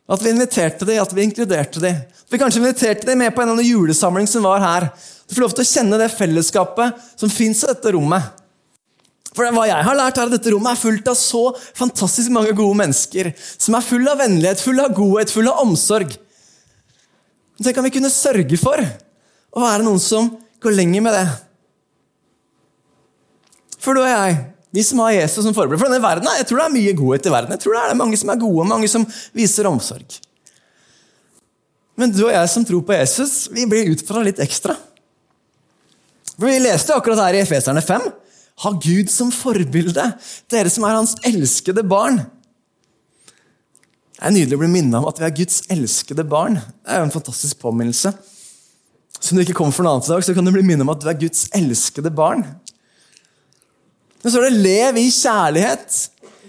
At 0.06 0.22
vi 0.22 0.30
inviterte 0.30 0.86
dem, 0.86 1.02
at 1.02 1.14
vi 1.14 1.24
inkluderte 1.26 1.82
dem. 1.82 1.98
At 1.98 2.34
Vi 2.34 2.40
kanskje 2.42 2.62
inviterte 2.62 3.08
dem 3.08 3.20
med 3.20 3.34
på 3.34 3.42
en 3.42 3.50
eller 3.50 3.58
annen 3.60 3.72
julesamling 3.72 4.28
som 4.30 4.46
var 4.46 4.62
her. 4.62 4.90
Du 5.26 5.34
får 5.34 5.42
lov 5.42 5.54
til 5.58 5.66
å 5.66 5.70
kjenne 5.72 6.00
det 6.02 6.12
fellesskapet 6.14 7.06
som 7.18 7.32
fins 7.34 7.64
i 7.64 7.70
dette 7.72 7.94
rommet. 7.96 8.34
For 9.36 9.52
hva 9.52 9.66
jeg 9.68 9.84
har 9.84 9.98
lært 9.98 10.20
er 10.20 10.30
at 10.30 10.36
Dette 10.38 10.54
rommet 10.54 10.72
er 10.72 10.80
fullt 10.80 11.10
av 11.12 11.18
så 11.20 11.42
fantastisk 11.76 12.32
mange 12.32 12.54
gode 12.56 12.78
mennesker. 12.80 13.34
Som 13.36 13.76
er 13.76 13.84
full 13.84 14.06
av 14.08 14.22
vennlighet, 14.22 14.62
full 14.64 14.80
av 14.80 14.94
godhet, 14.96 15.34
full 15.34 15.50
av 15.52 15.60
omsorg. 15.66 16.14
Tenk 17.60 17.80
om 17.80 17.88
vi 17.88 17.96
kunne 17.98 18.14
sørge 18.14 18.60
for 18.60 18.80
å 18.80 19.64
være 19.64 19.84
noen 19.84 20.00
som 20.04 20.30
går 20.64 20.78
lenger 20.78 21.04
med 21.04 21.18
det. 21.18 21.26
For 23.82 23.96
du 23.96 24.02
og 24.02 24.10
jeg, 24.10 24.38
vi 24.76 24.84
som 24.84 25.00
har 25.00 25.14
Jesus 25.16 25.46
som 25.46 25.56
forbilde 25.56 25.80
For 25.80 25.88
denne 25.88 26.04
verden, 26.04 26.28
Jeg 26.36 26.48
tror 26.50 26.60
det 26.60 26.66
er 26.66 26.76
mye 26.76 26.96
godhet 27.00 27.28
i 27.30 27.32
verden. 27.32 27.56
Jeg 27.56 27.64
tror 27.64 27.78
det 27.78 27.84
er 27.84 28.02
mange 28.02 28.20
som 28.20 28.32
er 28.34 28.42
gode, 28.42 28.68
mange 28.68 28.90
som 28.92 29.06
viser 29.36 29.70
omsorg. 29.70 30.18
Men 31.96 32.12
du 32.12 32.26
og 32.26 32.34
jeg 32.34 32.52
som 32.52 32.66
tror 32.68 32.84
på 32.84 32.98
Jesus, 32.98 33.48
vi 33.56 33.64
blir 33.72 33.94
utfordra 33.94 34.26
litt 34.28 34.42
ekstra. 34.44 34.76
For 36.36 36.50
Vi 36.50 36.60
leste 36.60 36.96
akkurat 36.96 37.24
her 37.24 37.38
i 37.38 37.44
Efeserne 37.46 37.80
5 37.80 38.10
ha 38.64 38.72
Gud 38.80 39.12
som 39.12 39.32
forbilde, 39.36 40.04
dere 40.52 40.72
som 40.72 40.86
er 40.88 40.96
hans 40.96 41.16
elskede 41.28 41.84
barn. 41.88 42.22
Det 44.16 44.24
er 44.24 44.32
nydelig 44.32 44.56
å 44.56 44.62
bli 44.62 44.72
minnet 44.72 45.00
om 45.00 45.08
at 45.10 45.20
vi 45.20 45.28
er 45.28 45.36
Guds 45.36 45.58
elskede 45.72 46.24
barn. 46.28 46.60
Det 46.60 46.94
er 46.94 47.02
jo 47.02 47.08
en 47.10 47.16
fantastisk 47.16 47.60
påminnelse. 47.64 48.14
Så 49.20 49.32
om 49.32 49.40
du 49.40 49.44
ikke 49.44 49.58
kommer 49.58 49.76
for 49.76 49.84
noe 49.84 49.98
annet 49.98 50.08
i 50.08 50.14
dag, 50.14 50.24
så 50.24 50.36
kan 50.36 50.48
du 50.48 50.54
bli 50.56 50.64
minnet 50.64 50.86
om 50.86 50.94
at 50.94 51.04
du 51.04 51.10
er 51.12 51.20
Guds 51.20 51.50
elskede 51.56 52.12
barn. 52.16 52.46
Men 54.26 54.34
så 54.34 54.42
er 54.42 54.50
det 54.50 54.58
'lev 54.66 54.98
i 54.98 55.10
kjærlighet', 55.14 55.96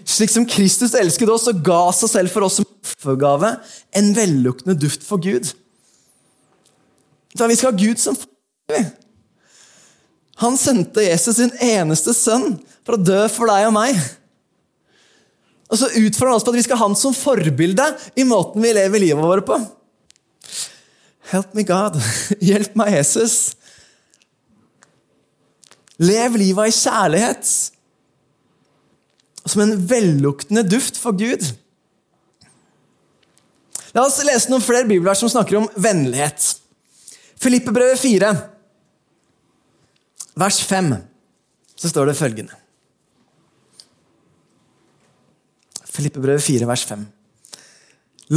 slik 0.01 0.31
som 0.33 0.45
Kristus 0.49 0.95
elsket 0.97 1.29
oss 1.29 1.45
og 1.51 1.59
ga 1.61 1.91
seg 1.93 2.09
selv 2.09 2.33
for 2.33 2.47
oss 2.47 2.57
som 2.57 2.65
offergave, 2.65 3.51
en 3.93 4.15
velluktende 4.17 4.73
duft 4.81 5.05
for 5.05 5.21
Gud. 5.21 5.51
Så 7.37 7.47
vi 7.47 7.57
skal 7.59 7.69
ha 7.69 7.77
Gud 7.77 8.01
som 8.01 8.17
far. 8.17 8.87
Han 10.41 10.57
sendte 10.57 11.05
Jesus 11.05 11.37
sin 11.37 11.53
eneste 11.61 12.15
sønn 12.17 12.57
for 12.85 12.97
å 12.97 13.03
dø 13.03 13.27
for 13.29 13.45
deg 13.45 13.67
og 13.69 13.75
meg. 13.77 14.01
Og 15.69 15.77
så 15.77 15.91
utfordrer 15.91 16.33
han 16.33 16.39
oss 16.39 16.47
på 16.47 16.53
at 16.55 16.57
vi 16.57 16.65
skal 16.65 16.81
ha 16.81 16.87
han 16.87 16.97
som 16.97 17.13
forbilde 17.13 17.87
i 18.17 18.25
måten 18.25 18.63
vi 18.63 18.73
lever 18.73 19.05
livet 19.05 19.21
vårt 19.21 19.45
på. 19.45 19.59
Help 21.29 21.53
me 21.53 21.61
God. 21.67 22.01
Hjelp 22.49 22.73
meg, 22.79 22.95
Jesus. 22.97 23.57
Lev 26.03 26.37
livet 26.37 26.69
i 26.69 26.75
kjærlighet. 26.77 27.53
Som 29.47 29.63
en 29.63 29.77
velluktende 29.89 30.65
duft 30.67 30.99
for 31.01 31.17
Gud. 31.17 31.45
La 33.95 34.03
oss 34.05 34.19
lese 34.25 34.51
noen 34.51 34.61
flere 34.61 34.85
bibler 34.89 35.17
som 35.17 35.31
snakker 35.31 35.61
om 35.61 35.71
vennlighet. 35.79 36.51
Filippebrevet 37.41 37.99
4 38.01 38.35
vers 40.37 40.61
5, 40.69 40.93
så 41.75 41.89
står 41.89 42.11
det 42.11 42.17
følgende 42.17 42.63
Filippebrevet 45.97 46.43
4, 46.45 46.65
vers 46.69 46.83
5. 46.85 47.05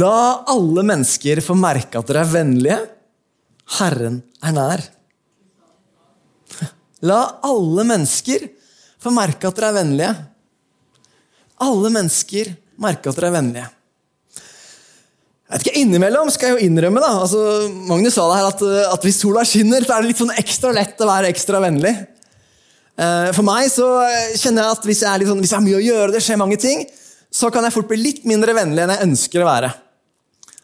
La 0.01 0.13
alle 0.49 0.81
mennesker 0.81 1.43
få 1.45 1.53
merke 1.53 1.99
at 1.99 2.07
dere 2.09 2.23
er 2.23 2.31
vennlige. 2.31 2.77
Herren 3.77 4.15
er 4.41 4.55
nær. 4.55 4.81
La 7.07 7.21
alle 7.45 7.85
mennesker 7.87 8.47
få 9.01 9.13
merke 9.13 9.49
at 9.49 9.57
dere 9.57 9.71
er 9.71 9.77
vennlige. 9.79 10.11
Alle 11.61 11.93
mennesker 11.93 12.51
merke 12.81 13.09
at 13.09 13.17
dere 13.17 13.31
er 13.31 13.37
vennlige. 13.37 13.69
Jeg 15.51 15.59
vet 15.59 15.65
ikke, 15.65 15.79
Innimellom 15.81 16.29
skal 16.31 16.47
jeg 16.47 16.55
jo 16.55 16.67
innrømme 16.69 17.01
da, 17.03 17.09
altså, 17.25 17.41
Magnus 17.89 18.15
sa 18.15 18.23
det 18.29 18.37
her 18.37 18.45
at, 18.47 18.61
at, 18.93 19.03
hvis 19.03 19.17
sola 19.19 19.43
skinner, 19.43 19.83
så 19.83 19.97
er 19.97 20.05
det 20.05 20.13
litt 20.13 20.21
sånn 20.21 20.31
ekstra 20.39 20.71
lett 20.77 21.01
å 21.03 21.09
være 21.09 21.27
ekstra 21.33 21.59
vennlig. 21.59 21.91
Eh, 22.95 23.31
for 23.35 23.43
meg 23.43 23.67
så 23.73 23.89
kjenner 24.39 24.63
jeg 24.63 24.77
at 24.77 24.87
hvis 24.87 25.01
jeg, 25.03 25.27
sånn, 25.27 25.41
hvis 25.43 25.51
jeg, 25.51 25.57
har 25.57 25.65
mye 25.65 25.81
å 25.81 25.83
gjøre, 25.83 26.13
det 26.15 26.23
skjer 26.23 26.39
mange 26.39 26.59
ting, 26.61 26.85
så 27.31 27.51
kan 27.51 27.67
jeg 27.67 27.75
fort 27.75 27.89
bli 27.89 27.99
litt 27.99 28.23
mindre 28.29 28.55
vennlig 28.55 28.85
enn 28.85 28.93
jeg 28.95 29.09
ønsker 29.09 29.43
å 29.43 29.49
være. 29.49 29.73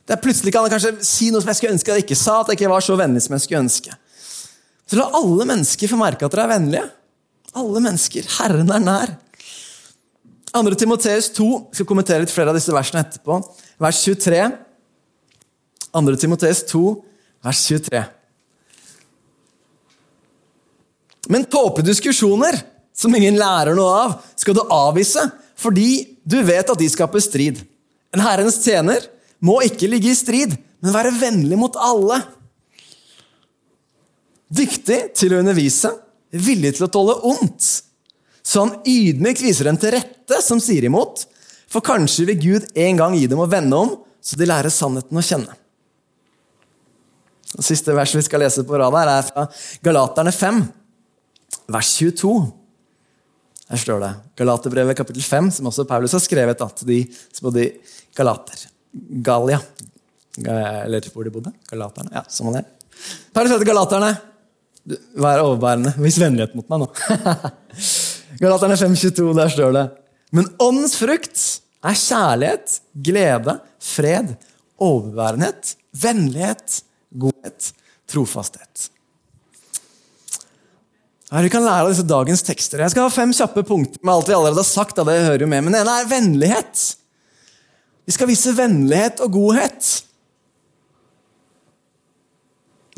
Det 0.07 0.15
er 0.15 0.23
plutselig 0.23 0.53
kan 0.55 0.63
jeg 0.63 0.77
kanskje 0.77 0.93
si 1.03 1.33
noe 1.33 1.43
som 1.43 1.51
jeg 1.51 1.59
skulle 1.59 1.75
ønske 1.75 1.97
jeg 1.97 2.05
ikke 2.05 2.19
sa, 2.21 2.39
at 2.39 2.53
jeg 2.53 2.61
ikke 2.61 2.71
var 2.71 2.85
så 2.85 2.95
vennlig 2.99 3.25
som 3.25 3.35
jeg 3.35 3.43
skulle 3.43 3.65
ønske. 3.65 3.97
Så 4.87 4.99
la 4.99 5.09
alle 5.19 5.47
mennesker 5.47 5.91
få 5.91 5.99
merke 5.99 6.27
at 6.27 6.33
dere 6.33 6.47
er 6.47 6.53
vennlige. 6.55 6.85
Alle 7.57 7.81
mennesker. 7.83 8.27
Herren 8.37 8.71
er 8.71 8.83
nær. 8.83 9.15
2. 10.57 10.75
Timoteus 10.79 11.27
2 11.35 11.47
skal 11.75 11.87
kommentere 11.89 12.23
litt 12.23 12.33
flere 12.33 12.53
av 12.53 12.57
disse 12.57 12.73
versene 12.73 13.03
etterpå. 13.03 13.41
Vers 13.83 13.99
23. 14.05 14.45
2. 15.91 16.15
Timoteus 16.21 16.63
2, 16.71 16.83
vers 17.45 17.65
23. 17.67 18.03
Men 21.27 21.45
tåpelige 21.51 21.91
diskusjoner 21.91 22.55
som 22.95 23.13
ingen 23.15 23.37
lærer 23.37 23.75
noe 23.77 23.97
av, 24.05 24.15
skal 24.39 24.55
du 24.57 24.63
avvise 24.63 25.27
fordi 25.57 26.17
du 26.27 26.37
vet 26.45 26.69
at 26.69 26.79
de 26.79 26.87
skaper 26.89 27.21
strid. 27.23 27.59
En 28.13 28.21
Herrens 28.23 28.59
tjener 28.63 29.03
må 29.43 29.59
ikke 29.65 29.89
ligge 29.89 30.11
i 30.11 30.17
strid, 30.17 30.53
men 30.81 30.93
være 30.93 31.15
vennlig 31.17 31.57
mot 31.59 31.75
alle. 31.81 32.21
Dyktig 34.47 34.99
til 35.17 35.35
å 35.35 35.41
undervise, 35.41 35.91
villig 36.31 36.75
til 36.77 36.87
å 36.87 36.91
tåle 36.91 37.17
ondt. 37.27 37.67
Så 38.47 38.63
han 38.63 38.77
ydmykt 38.87 39.43
viser 39.43 39.67
dem 39.67 39.79
til 39.79 39.91
rette 39.97 40.39
som 40.43 40.61
sier 40.63 40.87
imot, 40.87 41.25
for 41.67 41.83
kanskje 41.83 42.29
vil 42.29 42.39
Gud 42.39 42.67
en 42.79 42.99
gang 42.99 43.15
gi 43.17 43.25
dem 43.27 43.41
å 43.43 43.49
vende 43.51 43.75
om, 43.75 43.95
så 44.23 44.39
de 44.39 44.47
lærer 44.47 44.71
sannheten 44.71 45.19
å 45.19 45.23
kjenne. 45.23 45.57
Det 47.57 47.65
siste 47.65 47.95
verset 47.95 48.19
vi 48.19 48.27
skal 48.27 48.43
lese 48.43 48.63
på 48.67 48.79
rad 48.79 48.95
her, 48.95 49.11
er 49.17 49.27
fra 49.27 49.45
Galaterne 49.83 50.31
5, 50.35 50.61
vers 51.75 51.91
22. 51.99 52.31
Her 53.67 53.83
står 53.83 54.03
det 54.03 54.13
Galaterbrevet 54.39 54.99
kapittel 54.99 55.23
5, 55.27 55.51
som 55.57 55.67
også 55.67 55.87
Paulus 55.89 56.15
har 56.15 56.23
skrevet 56.23 56.63
til 56.79 56.87
de 56.87 57.01
som 57.25 57.49
bodde 57.49 57.65
i 57.65 57.71
Galater. 58.15 58.63
Galia. 59.27 59.59
Eller 60.39 61.11
hvor 61.11 61.27
de 61.27 61.33
bodde. 61.33 61.51
Galaterne. 61.67 62.13
Ja, 62.15 62.23
som 62.31 62.47
han 62.49 62.61
er. 62.61 62.67
Paulus 63.35 63.51
heter 63.51 63.67
Galaterne. 63.67 64.13
Vær 64.87 65.43
overbærende. 65.43 65.91
Vis 65.99 66.19
vennlighet 66.21 66.53
mot 66.55 66.67
meg 66.71 66.83
nå. 66.83 66.89
Galaterne 68.41 68.77
5,22, 68.79 69.31
der 69.35 69.49
står 69.51 69.73
det 69.75 69.85
Men 70.35 70.47
åndens 70.63 70.95
frukt 70.99 71.41
er 71.87 71.97
kjærlighet, 71.97 72.77
glede, 73.05 73.57
fred, 73.83 74.35
overbærenhet, 74.83 75.75
vennlighet, 75.97 76.81
godhet, 77.19 77.71
trofasthet. 78.09 78.87
Her 81.27 81.43
vi 81.43 81.51
kan 81.51 81.65
lære 81.65 81.83
av 81.83 81.91
disse 81.91 82.07
dagens 82.07 82.43
tekster. 82.47 82.79
Jeg 82.79 82.93
skal 82.93 83.07
ha 83.07 83.11
fem 83.11 83.33
kjappe 83.35 83.65
punkter 83.67 83.99
med 83.99 84.13
alt 84.13 84.29
vi 84.29 84.35
allerede 84.37 84.63
har 84.63 84.69
sagt. 84.69 84.95
det 84.95 85.25
hører 85.27 85.43
jo 85.43 85.51
med, 85.51 85.63
Men 85.65 85.75
det 85.75 85.81
ene 85.81 85.99
er 85.99 86.11
vennlighet. 86.11 86.83
Vi 88.07 88.15
skal 88.15 88.29
vise 88.29 88.55
vennlighet 88.55 89.19
og 89.19 89.33
godhet. 89.35 90.06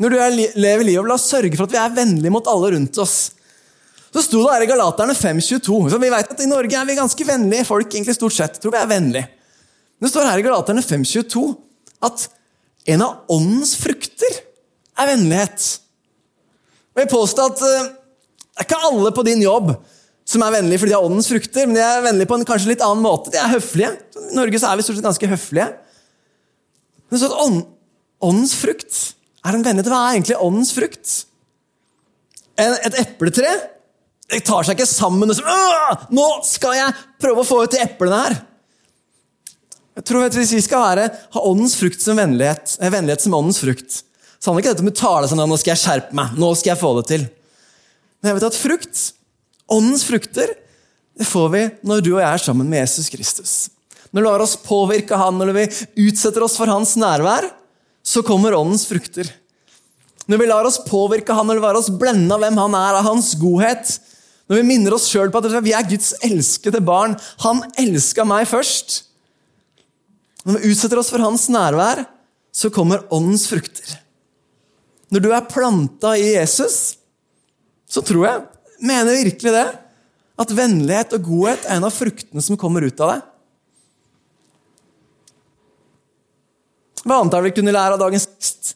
Når 0.00 0.12
du 0.12 0.16
lever 0.60 0.86
livet, 0.86 1.04
la 1.04 1.16
oss 1.18 1.28
sørge 1.28 1.52
for 1.58 1.68
at 1.68 1.74
vi 1.74 1.80
er 1.80 1.92
vennlige 1.98 2.32
mot 2.32 2.46
alle 2.48 2.72
rundt 2.74 3.00
oss. 3.02 3.18
Så 4.10 4.24
sto 4.24 4.40
det 4.42 4.54
her 4.54 4.64
i 4.64 4.70
Galaterne 4.70 5.14
5.22. 5.14 5.90
Så 5.92 6.00
vi 6.00 6.10
vet 6.10 6.32
at 6.32 6.40
I 6.42 6.48
Norge 6.50 6.78
er 6.78 6.88
vi 6.88 6.96
ganske 6.98 7.26
vennlige 7.26 7.66
folk. 7.68 7.92
egentlig 7.92 8.16
stort 8.16 8.34
sett. 8.34 8.58
Tror 8.62 8.74
vi 8.74 8.80
er 8.80 8.90
vennlige. 8.90 9.28
Men 9.98 10.08
det 10.08 10.12
står 10.14 10.30
her 10.30 10.40
i 10.40 10.46
Galaterne 10.46 10.82
5.22 10.82 11.44
at 12.08 12.26
en 12.90 13.04
av 13.04 13.30
åndens 13.30 13.74
frukter 13.76 14.40
er 14.98 15.12
vennlighet. 15.12 15.68
Og 16.96 17.04
jeg 17.04 17.12
påstår 17.12 17.52
at 17.52 17.62
uh, 17.62 17.90
det 18.50 18.64
er 18.64 18.66
ikke 18.66 18.82
alle 18.88 19.12
på 19.14 19.24
din 19.28 19.44
jobb 19.44 19.74
som 20.30 20.42
er 20.46 20.56
vennlige 20.56 20.80
fordi 20.80 20.92
de 20.92 20.96
har 20.96 21.04
åndens 21.06 21.28
frukter, 21.30 21.68
men 21.68 21.76
de 21.76 21.84
er 21.84 22.02
vennlige 22.04 22.28
på 22.30 22.36
en 22.38 22.48
kanskje 22.48 22.72
litt 22.72 22.82
annen 22.86 23.04
måte. 23.04 23.32
De 23.34 23.38
er 23.40 23.52
høflige. 23.52 23.92
I 24.30 24.36
Norge 24.36 24.60
så 24.62 24.70
er 24.70 24.78
vi 24.78 24.84
stort 24.86 24.98
sett 24.98 25.06
ganske 25.06 25.30
høflige. 25.30 25.70
Men 27.10 27.20
så 27.20 27.30
at 27.30 27.40
ånd, 27.44 27.62
Åndens 28.20 28.52
frukt 28.52 28.96
er 29.44 29.56
en 29.56 29.64
vennlighet. 29.64 29.90
Hva 29.90 30.00
er 30.06 30.16
egentlig 30.18 30.40
åndens 30.40 30.72
frukt? 30.76 31.12
Et 32.60 32.98
epletre 33.00 33.54
det 34.30 34.44
tar 34.46 34.62
seg 34.66 34.78
ikke 34.78 34.86
sammen 34.86 35.32
og 35.32 35.36
sier 35.38 36.04
Nå 36.14 36.26
skal 36.46 36.76
jeg 36.76 36.96
prøve 37.22 37.42
å 37.42 37.48
få 37.48 37.64
ut 37.64 37.74
de 37.74 37.82
eplene 37.82 38.20
her! 38.22 38.36
Jeg 39.98 40.06
tror 40.06 40.28
at 40.28 40.36
Hvis 40.38 40.54
vi 40.54 40.62
skal 40.64 40.84
være, 40.84 41.08
ha 41.34 41.42
åndens 41.50 41.74
frukt 41.78 42.02
som 42.02 42.20
vennlighet, 42.20 42.76
eh, 42.78 42.92
vennlighet 42.92 43.24
som 43.24 43.34
åndens 43.36 43.58
frukt, 43.60 44.02
så 44.38 44.48
handler 44.48 44.62
ikke 44.62 44.74
dette 44.76 44.86
om 44.86 44.92
å 44.92 44.96
tale 44.96 45.28
sånn 45.28 45.42
nå 45.42 45.58
skal 45.60 45.74
jeg 45.74 45.82
skjerpe 45.82 46.16
meg, 46.16 46.38
nå 46.40 46.48
skal 46.56 46.72
jeg 46.72 46.80
få 46.80 46.92
det 46.96 47.04
til. 47.10 47.26
Men 48.20 48.30
jeg 48.30 48.38
vet 48.38 48.46
at 48.48 48.56
frukt, 48.56 49.02
åndens 49.76 50.06
frukter, 50.06 50.54
det 51.20 51.26
får 51.28 51.48
vi 51.52 51.62
når 51.90 52.04
du 52.06 52.10
og 52.14 52.22
jeg 52.22 52.30
er 52.30 52.44
sammen 52.46 52.70
med 52.70 52.80
Jesus 52.80 53.10
Kristus. 53.12 53.52
Når 54.08 54.22
vi 54.22 54.26
lar 54.30 54.44
oss 54.46 54.56
påvirke 54.62 55.18
han, 55.20 55.36
når 55.36 55.52
vi 55.58 55.66
utsetter 56.06 56.46
oss 56.46 56.56
for 56.56 56.70
hans 56.70 56.94
nærvær, 56.96 57.50
så 58.10 58.22
kommer 58.26 58.56
åndens 58.58 58.88
frukter. 58.88 59.28
Når 60.30 60.40
vi 60.40 60.48
lar 60.50 60.66
oss 60.66 60.80
påvirke 60.86 61.34
han, 61.34 61.48
eller 61.50 61.62
lar 61.62 61.78
oss 61.78 61.90
blende 61.90 62.34
av 62.34 62.42
hvem 62.42 62.58
han 62.58 62.74
er, 62.78 62.98
av 62.98 63.06
hans 63.06 63.32
godhet, 63.38 63.96
når 64.50 64.60
vi 64.60 64.66
minner 64.66 64.96
oss 64.96 65.06
sjøl 65.10 65.30
på 65.30 65.38
at 65.38 65.62
vi 65.62 65.74
er 65.76 65.86
Guds 65.86 66.10
elskede 66.26 66.80
barn 66.82 67.12
Han 67.44 67.62
elska 67.78 68.24
meg 68.26 68.48
først. 68.50 69.04
Når 70.42 70.56
vi 70.58 70.72
utsetter 70.72 70.98
oss 70.98 71.10
for 71.12 71.22
hans 71.22 71.46
nærvær, 71.52 72.02
så 72.50 72.70
kommer 72.74 73.04
åndens 73.14 73.46
frukter. 73.46 73.94
Når 75.10 75.22
du 75.22 75.30
er 75.34 75.46
planta 75.50 76.16
i 76.18 76.32
Jesus, 76.32 76.96
så 77.90 78.02
tror 78.06 78.26
jeg, 78.26 78.42
mener 78.82 79.20
virkelig 79.22 79.54
det, 79.54 79.68
at 80.40 80.54
vennlighet 80.56 81.14
og 81.18 81.26
godhet 81.26 81.66
er 81.66 81.78
en 81.78 81.86
av 81.86 81.94
fruktene 81.94 82.42
som 82.42 82.58
kommer 82.58 82.86
ut 82.86 83.02
av 83.04 83.12
det. 83.12 83.20
Hva 87.04 87.20
annet 87.20 87.34
er 87.34 87.42
det 87.42 87.50
vi 87.50 87.56
kunne 87.60 87.74
lære 87.74 87.96
av 87.96 88.02
dagens 88.02 88.26
tekst? 88.28 88.74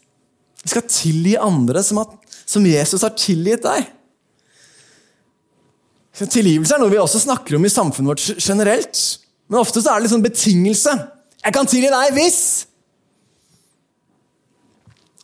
Vi 0.65 0.73
skal 0.73 0.87
tilgi 0.89 1.35
andre 1.37 1.83
som, 1.85 2.01
at, 2.01 2.39
som 2.49 2.65
Jesus 2.65 3.05
har 3.05 3.13
tilgitt 3.21 3.67
deg. 3.67 3.91
Tilgivelse 6.15 6.77
er 6.77 6.81
noe 6.81 6.93
vi 6.93 7.01
også 7.03 7.21
snakker 7.25 7.59
om 7.59 7.67
i 7.67 7.73
samfunnet 7.73 8.15
vårt 8.15 8.41
generelt. 8.41 9.01
Men 9.51 9.61
ofte 9.61 9.83
så 9.83 9.91
er 9.91 9.99
det 9.99 10.07
liksom 10.07 10.25
betingelse. 10.25 10.95
'Jeg 11.45 11.53
kan 11.53 11.67
tilgi 11.69 11.91
deg 11.93 12.15
hvis' 12.17 12.67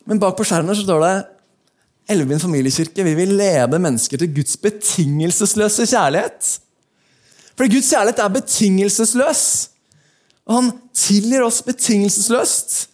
Men 0.05 0.19
bak 0.19 0.35
på 0.37 0.45
skjermen 0.45 0.75
så 0.75 0.83
står 0.83 1.01
det 1.05 1.13
Elvebyen 2.11 2.41
familiekirke 2.41 3.05
vi 3.05 3.13
vil 3.15 3.35
lede 3.39 3.79
mennesker 3.79 4.19
til 4.19 4.33
Guds 4.35 4.57
betingelsesløse 4.59 5.85
kjærlighet. 5.87 6.59
For 7.55 7.69
Guds 7.71 7.89
kjærlighet 7.93 8.19
er 8.19 8.33
betingelsesløs. 8.35 9.43
Og 10.49 10.55
han 10.57 10.71
tilgir 10.97 11.45
oss 11.45 11.61
betingelsesløst. 11.63 12.90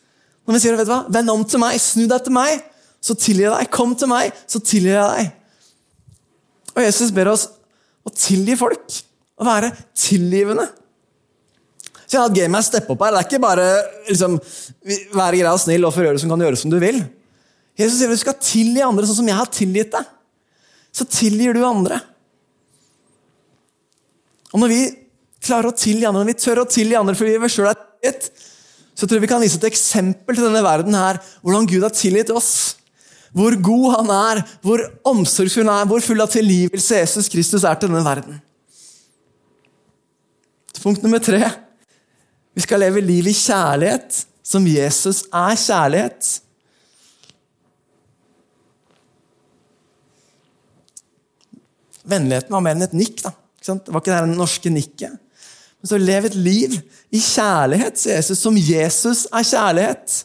Når 0.48 0.56
vi 0.56 0.64
sier 0.64 0.78
vet 0.80 0.88
du 0.88 0.94
hva, 0.94 1.04
'Vend 1.12 1.30
om 1.34 1.44
til 1.44 1.60
meg, 1.60 1.76
snu 1.82 2.08
deg 2.08 2.24
til 2.24 2.34
meg', 2.34 2.64
så 3.04 3.14
tilgir 3.14 3.50
jeg 3.50 3.58
deg. 3.60 3.72
Kom 3.72 3.96
til 3.96 4.08
meg, 4.08 4.32
så 4.48 4.62
tilgir 4.64 4.96
jeg 4.96 5.18
deg. 5.18 5.32
Og 6.78 6.84
Jesus 6.86 7.12
ber 7.12 7.32
oss 7.34 7.48
å 8.08 8.14
tilgi 8.14 8.56
folk. 8.58 9.00
Å 9.38 9.46
være 9.46 9.70
tilgivende. 9.98 10.66
Så 12.08 12.16
jeg 12.16 12.22
har 12.22 12.30
hatt 12.30 12.38
gamet 12.38 12.66
steppe 12.66 12.94
opp 12.94 13.04
her. 13.04 13.14
Det 13.14 13.20
er 13.20 13.28
ikke 13.28 13.44
bare 13.44 13.66
liksom, 14.08 14.38
være 15.14 15.42
grei 15.42 15.52
og 15.52 15.62
snill 15.62 15.86
og 15.86 15.94
forgjøre 15.94 16.22
som 16.22 16.32
kan 16.32 16.46
gjøre 16.46 16.60
som 16.62 16.72
du 16.72 16.78
vil. 16.82 17.02
Jesus 17.78 18.00
sier 18.00 18.10
du 18.10 18.18
skal 18.18 18.38
tilgi 18.42 18.86
andre 18.86 19.06
sånn 19.06 19.20
som 19.20 19.28
jeg 19.30 19.38
har 19.38 19.52
tilgitt 19.54 19.92
deg. 19.94 20.14
Så 20.96 21.06
tilgir 21.12 21.54
du 21.54 21.62
andre. 21.68 22.00
Og 24.54 24.64
når 24.64 24.72
vi 24.72 24.82
klarer 25.44 25.70
å 25.70 25.78
tilgi 25.78 26.08
andre, 26.08 26.24
når 26.24 26.32
vi 26.32 26.40
tør 26.42 26.64
å 26.64 26.70
tilgi 26.72 26.98
andre 26.98 27.18
fordi 27.20 27.36
vi 27.44 27.52
sjøl 27.52 27.70
er 27.70 27.78
tilgitt, 27.78 28.32
så 28.98 29.06
tror 29.06 29.20
jeg 29.20 29.28
vi 29.28 29.30
kan 29.30 29.44
vise 29.44 29.60
et 29.60 29.70
eksempel 29.70 30.38
til 30.38 30.48
denne 30.48 30.64
verden 30.66 30.96
her, 30.98 31.20
hvordan 31.46 31.70
Gud 31.70 31.86
har 31.86 31.94
tilgitt 31.94 32.34
oss. 32.34 32.80
Hvor 33.36 33.54
god 33.62 33.86
han 33.94 34.10
er, 34.16 34.42
hvor 34.66 34.82
omsorgsfull 35.06 35.68
han 35.68 35.84
er, 35.84 35.90
hvor 35.90 36.02
full 36.02 36.24
av 36.24 36.32
tilgivelse 36.34 37.04
Jesus 37.04 37.30
Kristus 37.30 37.66
er 37.68 37.78
til 37.78 37.92
denne 37.92 38.06
verden. 38.06 38.40
Punkt 40.82 41.04
nummer 41.04 41.20
tre 41.20 41.42
vi 42.58 42.64
skal 42.64 42.80
leve 42.82 43.04
liv 43.06 43.28
i 43.30 43.36
kjærlighet, 43.38 44.24
som 44.42 44.64
Jesus 44.66 45.20
er 45.30 45.58
kjærlighet. 45.62 46.30
Vennligheten 52.08 52.56
var 52.56 52.64
mer 52.66 52.74
enn 52.74 52.88
et 52.88 52.96
nikk. 52.98 53.22
da. 53.28 53.36
Det 53.62 53.94
var 53.94 54.02
ikke 54.02 54.16
det 54.16 54.40
norske 54.40 54.72
nikket. 54.74 55.20
Men 55.82 55.92
så 55.92 56.00
lev 56.02 56.26
et 56.26 56.36
liv 56.36 56.74
i 57.14 57.20
kjærlighet, 57.22 57.94
til 57.94 58.12
Jesus, 58.12 58.42
som 58.42 58.58
Jesus 58.58 59.26
er 59.32 59.46
kjærlighet. 59.46 60.18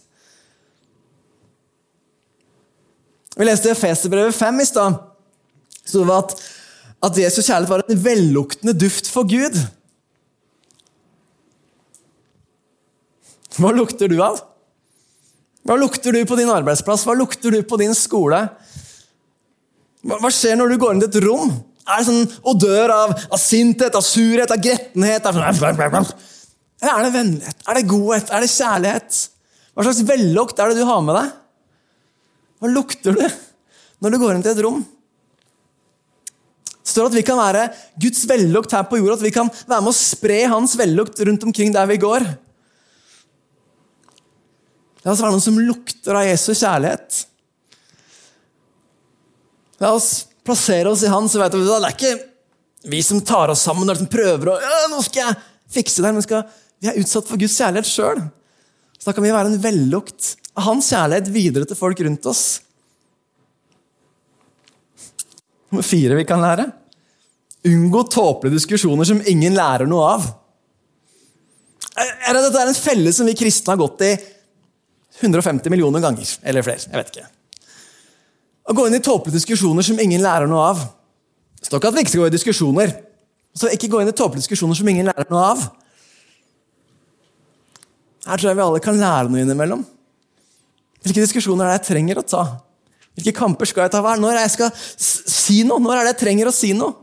Vi 3.36 3.48
leste 3.48 3.70
Efeserbrevet 3.72 4.34
5 4.34 4.60
i 4.60 4.64
stad. 4.68 4.96
Så 5.84 6.02
det 6.04 6.16
at, 6.16 6.34
at 7.08 7.18
Jesus' 7.18 7.46
kjærlighet 7.46 7.70
var 7.70 7.84
en 7.88 8.04
velluktende 8.04 8.74
duft 8.76 9.08
for 9.10 9.28
Gud. 9.28 9.56
Hva 13.58 13.72
lukter 13.76 14.08
du 14.08 14.18
av? 14.24 14.40
Hva 15.68 15.76
lukter 15.78 16.14
du 16.14 16.24
på 16.26 16.36
din 16.38 16.50
arbeidsplass? 16.50 17.04
Hva 17.06 17.14
lukter 17.16 17.52
du 17.54 17.60
på 17.62 17.78
din 17.80 17.94
skole? 17.94 18.40
Hva 20.02 20.30
skjer 20.34 20.56
når 20.58 20.72
du 20.72 20.80
går 20.82 20.96
inn 20.96 21.04
i 21.04 21.08
et 21.08 21.20
rom? 21.22 21.52
Er 21.82 21.98
det 21.98 22.06
sånn 22.06 22.26
odør 22.46 22.92
av, 22.94 23.12
av 23.34 23.40
sinthet, 23.40 23.96
av 23.98 24.04
surhet, 24.06 24.52
av 24.54 24.62
grettenhet? 24.62 25.26
Av... 25.26 25.38
Er 26.82 27.04
det 27.04 27.12
vennlighet? 27.14 27.62
Er 27.66 27.78
det 27.78 27.88
godhet? 27.90 28.30
Er 28.30 28.44
det 28.44 28.50
kjærlighet? 28.52 29.20
Hva 29.72 29.86
slags 29.86 30.02
vellukt 30.06 30.60
er 30.60 30.70
det 30.70 30.82
du 30.82 30.86
har 30.86 31.02
med 31.04 31.16
deg? 31.18 31.30
Hva 32.62 32.70
lukter 32.70 33.16
du 33.16 33.24
når 34.02 34.14
du 34.14 34.20
går 34.22 34.36
inn 34.36 34.44
til 34.44 34.54
et 34.54 34.62
rom? 34.62 34.82
Det 36.82 36.90
står 36.90 37.08
at 37.08 37.16
vi 37.16 37.24
kan 37.26 37.38
være 37.38 37.68
Guds 38.02 38.24
vellukt 38.28 38.74
her 38.74 38.86
på 38.90 38.98
jorda, 38.98 39.16
at 39.18 39.24
vi 39.24 39.34
kan 39.34 39.50
være 39.50 39.82
med 39.82 39.92
å 39.92 39.96
spre 39.96 40.38
hans 40.50 40.74
vellukt 40.78 41.22
rundt 41.26 41.46
omkring 41.46 41.70
der 41.74 41.86
vi 41.90 42.00
går. 42.02 42.26
La 45.02 45.14
oss 45.14 45.22
være 45.22 45.34
noen 45.34 45.42
som 45.42 45.58
lukter 45.58 46.18
av 46.18 46.26
Jesus 46.28 46.62
kjærlighet. 46.62 47.22
La 49.82 49.94
oss 49.96 50.10
plassere 50.46 50.90
oss 50.90 51.04
i 51.06 51.10
Han, 51.12 51.28
så 51.30 51.40
vet 51.42 51.54
du 51.54 51.62
det 51.62 51.78
er 51.78 51.94
ikke, 51.94 52.12
Vi 52.90 53.02
som 53.06 53.20
tar 53.22 53.52
oss 53.52 53.62
sammen 53.62 53.86
og 53.86 53.94
liksom 53.94 54.10
prøver 54.10 54.50
å 54.50 54.58
ja, 54.58 54.78
nå 54.90 55.02
skal 55.06 55.28
jeg 55.28 55.38
fikse 55.72 56.02
det, 56.02 56.10
men 56.12 56.24
skal, 56.24 56.42
vi 56.82 56.90
er 56.90 56.98
utsatt 56.98 57.28
for 57.28 57.40
Guds 57.40 57.54
kjærlighet 57.60 57.88
sjøl. 57.88 58.20
Så 58.98 59.08
da 59.08 59.14
kan 59.16 59.24
vi 59.24 59.32
være 59.34 59.52
en 59.52 59.62
vellukt 59.62 60.34
av 60.58 60.66
hans 60.66 60.90
kjærlighet 60.92 61.30
videre 61.32 61.68
til 61.68 61.78
folk 61.78 62.02
rundt 62.04 62.26
oss. 62.30 62.42
Nummer 65.72 65.86
fire 65.86 66.18
vi 66.18 66.26
kan 66.28 66.42
lære. 66.42 66.68
Unngå 67.70 68.02
tåpelige 68.10 68.58
diskusjoner 68.58 69.08
som 69.08 69.22
ingen 69.30 69.54
lærer 69.56 69.88
noe 69.88 70.08
av. 70.16 70.26
Er 72.02 72.34
det, 72.34 72.42
dette 72.42 72.60
er 72.60 72.70
en 72.72 72.78
felle 72.78 73.12
som 73.14 73.28
vi 73.28 73.36
kristne 73.38 73.74
har 73.74 73.80
gått 73.80 74.04
i 74.04 74.12
150 75.22 75.70
millioner 75.72 76.02
ganger. 76.02 76.28
Eller 76.42 76.66
flere. 76.66 76.82
jeg 76.90 76.98
vet 76.98 77.14
ikke. 77.14 77.28
Å 78.62 78.74
gå 78.76 78.86
inn 78.86 78.96
i 78.98 79.02
tåpelige 79.02 79.40
diskusjoner 79.40 79.86
som 79.86 79.98
ingen 80.02 80.22
lærer 80.22 80.50
noe 80.50 80.66
av. 80.72 80.82
Det 81.58 81.68
står 81.68 81.80
ikke 81.80 81.90
at 81.90 81.96
vi 81.96 82.04
ikke 82.04 82.12
skal 82.14 82.24
gå 82.24 82.30
i 82.30 82.34
diskusjoner. 82.36 82.92
Så 83.58 83.70
ikke 83.74 83.90
gå 83.90 84.02
inn 84.02 84.10
i 84.10 84.16
tåpelige 84.16 84.44
diskusjoner 84.44 84.78
som 84.78 84.90
ingen 84.90 85.10
lærer 85.10 85.28
noe 85.32 85.46
av. 85.52 85.64
Her 88.26 88.38
tror 88.38 88.52
jeg 88.52 88.58
vi 88.60 88.64
alle 88.64 88.82
kan 88.82 89.00
lære 89.00 89.30
noe 89.32 89.42
innimellom. 89.42 89.82
Hvilke 91.02 91.24
diskusjoner 91.24 91.66
er 91.66 91.74
det 91.74 91.80
jeg 91.80 91.88
trenger 91.90 92.20
å 92.20 92.26
ta? 92.26 92.42
Hvilke 93.18 93.34
kamper 93.36 93.68
skal 93.68 93.88
jeg 93.88 93.94
ta? 93.96 94.02
Når 94.02 94.30
er 94.30 94.38
det 94.38 94.44
jeg 94.46 94.54
skal 94.54 94.70
si 94.78 95.58
noe? 95.66 95.82
Når 95.82 95.96
er 95.96 96.06
det 96.06 96.14
jeg 96.14 96.22
trenger 96.22 96.48
å 96.48 96.54
si 96.54 96.70
noe? 96.78 96.94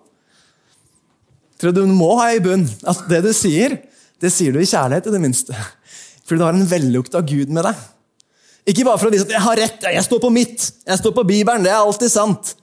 Jeg 1.54 1.66
tror 1.66 1.76
Du 1.76 1.84
må 1.92 2.14
ha 2.22 2.30
i 2.32 2.40
bunn 2.40 2.64
at 2.88 3.04
det 3.12 3.20
du 3.26 3.34
sier, 3.36 3.76
det 4.24 4.32
sier 4.32 4.56
du 4.56 4.62
i 4.62 4.68
kjærlighet, 4.68 5.10
i 5.12 5.16
det 5.16 5.22
minste. 5.22 5.56
Fordi 6.24 6.40
du 6.40 6.46
har 6.48 6.56
en 6.56 6.70
vellukt 6.72 7.18
av 7.20 7.28
Gud 7.28 7.52
med 7.52 7.68
deg. 7.68 7.84
Ikke 8.70 8.86
bare 8.86 9.00
for 9.02 9.10
å 9.10 9.14
vise 9.14 9.26
at 9.26 9.34
jeg 9.34 9.42
har 9.42 9.58
rett, 9.58 9.86
jeg 9.96 10.06
står 10.06 10.22
på 10.22 10.30
mitt, 10.34 10.68
jeg 10.86 11.02
står 11.02 11.14
på 11.16 11.26
Bibelen. 11.26 11.64
Det 11.66 11.72
er 11.72 11.80
alltid 11.80 12.12
sant. 12.14 12.54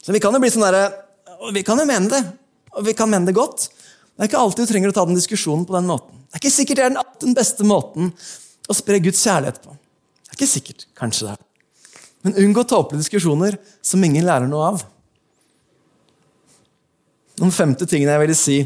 Så 0.00 0.14
Vi 0.14 0.20
kan 0.22 0.34
jo 0.34 0.40
bli 0.42 0.50
sånn 0.52 0.66
der, 0.66 0.94
og 1.40 1.52
vi 1.56 1.64
kan 1.66 1.80
jo 1.80 1.86
mene 1.88 2.10
det, 2.12 2.20
og 2.76 2.86
vi 2.86 2.94
kan 2.94 3.10
mene 3.10 3.26
det 3.26 3.34
godt. 3.36 3.66
Det 3.68 4.26
er 4.26 4.30
ikke 4.30 4.40
alltid 4.44 4.66
du 4.66 4.70
trenger 4.70 4.92
å 4.92 4.94
ta 4.94 5.04
den 5.08 5.18
diskusjonen 5.18 5.66
på 5.66 5.74
den 5.74 5.88
måten. 5.90 6.20
Det 6.28 6.38
er 6.38 6.42
ikke 6.44 6.54
sikkert 6.54 6.78
det 6.78 6.86
er 6.86 6.96
den, 7.24 7.34
beste 7.34 7.66
måten 7.66 8.12
å 8.70 8.76
spre 8.76 9.00
Guds 9.02 9.22
kjærlighet 9.26 9.58
på. 9.64 9.74
Det 9.74 10.30
er 10.30 10.38
ikke 10.38 10.50
sikkert. 10.50 10.86
Kanskje 10.98 11.26
det 11.26 11.34
er 11.34 11.46
Men 12.20 12.36
unngå 12.36 12.66
tåpelige 12.68 13.00
diskusjoner 13.00 13.56
som 13.82 14.04
ingen 14.04 14.26
lærer 14.28 14.46
noe 14.46 14.66
av. 14.74 14.82
Den 17.40 17.50
femte 17.50 17.88
tingen 17.88 18.12
jeg 18.12 18.20
ville 18.20 18.36
si 18.36 18.58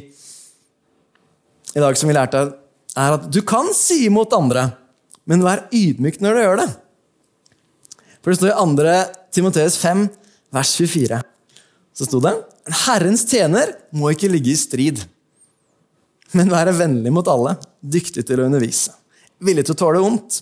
i 1.75 1.83
dag, 1.83 1.97
som 1.97 2.11
vi 2.11 2.17
lærte, 2.19 2.43
er 2.99 3.17
at 3.17 3.31
du 3.31 3.41
kan 3.47 3.71
si 3.75 4.05
imot 4.09 4.35
andre, 4.35 4.67
men 5.31 5.45
vær 5.45 5.67
ydmyk 5.75 6.21
når 6.23 6.37
du 6.37 6.43
gjør 6.43 6.61
det. 6.63 6.69
For 8.21 8.33
det 8.33 8.41
står 8.41 8.53
i 8.53 8.59
2. 8.59 8.99
Timoteus 9.35 9.79
5, 9.81 10.07
vers 10.55 10.77
24. 10.79 11.23
Så 11.95 12.07
sto 12.09 12.21
det 12.23 12.35
en 12.35 12.77
Herrens 12.87 13.27
tjener 13.29 13.75
må 13.93 14.15
ikke 14.15 14.31
ligge 14.33 14.55
i 14.55 14.57
strid 14.57 15.03
men 16.35 16.51
være 16.53 16.75
vennlig 16.77 17.13
mot 17.15 17.29
alle, 17.31 17.57
dyktig 17.81 18.25
til 18.27 18.43
å 18.43 18.49
undervise. 18.49 18.95
Villig 19.45 19.67
til 19.67 19.77
å 19.77 19.81
tåle 19.85 20.03
vondt. 20.03 20.41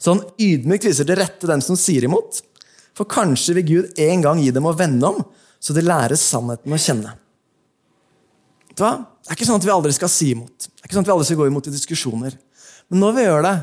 Så 0.00 0.14
han 0.14 0.22
ydmykt 0.40 0.86
viser 0.88 1.08
til 1.08 1.18
rette 1.20 1.48
dem 1.48 1.62
som 1.64 1.78
sier 1.80 2.06
imot. 2.06 2.42
For 2.96 3.08
kanskje 3.08 3.56
vil 3.58 3.68
Gud 3.68 4.00
en 4.00 4.24
gang 4.24 4.40
gi 4.42 4.52
dem 4.54 4.68
å 4.68 4.76
vende 4.76 5.08
om, 5.08 5.20
så 5.60 5.76
de 5.76 5.84
lærer 5.84 6.18
sannheten 6.18 6.72
å 6.72 6.80
kjenne. 6.80 7.14
Det 8.76 8.86
er 8.86 9.34
ikke 9.36 9.48
sånn 9.48 9.60
at 9.60 9.66
vi 9.66 9.72
aldri 9.74 9.92
skal 9.92 10.12
si 10.12 10.30
imot. 10.34 10.56
Det 10.56 10.82
er 10.84 10.88
ikke 10.88 10.96
sånn 10.96 11.04
at 11.04 11.10
vi 11.10 11.14
aldri 11.16 11.28
skal 11.28 11.40
gå 11.40 11.48
imot 11.50 11.68
i 11.68 11.74
diskusjoner. 11.74 12.36
Men 12.90 13.04
når 13.04 13.16
vi 13.16 13.26
gjør 13.26 13.44
det, 13.46 13.54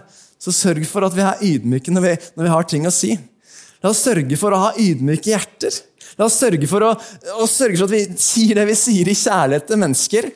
så 0.41 0.54
sørg 0.54 0.86
for 0.89 1.08
at 1.08 1.15
vi 1.15 1.26
er 1.26 1.43
ydmyke 1.52 1.93
når 1.93 2.06
vi, 2.06 2.13
når 2.38 2.47
vi 2.47 2.54
har 2.54 2.67
ting 2.69 2.88
å 2.88 2.93
si. 2.93 3.13
La 3.84 3.91
oss 3.91 4.02
sørge 4.06 4.38
for 4.39 4.54
å 4.54 4.63
ha 4.65 4.73
ydmyke 4.82 5.32
hjerter. 5.34 5.80
La 6.17 6.28
oss 6.28 6.38
sørge 6.41 6.69
for, 6.69 6.86
å, 6.86 6.93
å 7.38 7.47
sørge 7.50 7.78
for 7.78 7.89
at 7.89 7.95
vi 7.95 8.21
sier 8.21 8.58
det 8.58 8.67
vi 8.69 8.78
sier 8.78 9.10
i 9.10 9.17
kjærlighet 9.17 9.67
til 9.69 9.82
mennesker. 9.82 10.30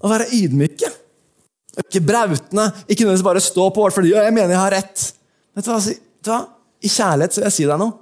Å 0.00 0.10
være 0.10 0.30
ydmyke. 0.36 0.90
Ikke 1.80 2.02
brautende, 2.02 2.66
ikke 2.86 3.04
nødvendigvis 3.04 3.26
bare 3.26 3.42
stå 3.42 3.68
på 3.70 3.84
vårt 3.84 3.96
fordi 3.96 4.12
jeg 4.14 4.34
mener 4.34 4.54
jeg 4.54 4.62
har 4.62 4.74
rett. 4.74 5.06
Vet 5.56 5.66
du 5.66 5.72
hva? 5.72 5.80
Vet 5.80 6.26
du 6.26 6.32
hva? 6.32 6.42
I 6.80 6.90
kjærlighet 6.90 7.34
så 7.34 7.42
vil 7.42 7.50
jeg 7.50 7.56
si 7.58 7.66
deg 7.68 7.80
noe. 7.80 7.96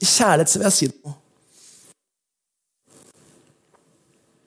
I 0.00 0.08
kjærlighet 0.08 0.52
så 0.52 0.60
vil 0.60 0.68
jeg 0.68 0.76
si 0.76 0.88
deg 0.90 1.00
noe. 1.04 1.16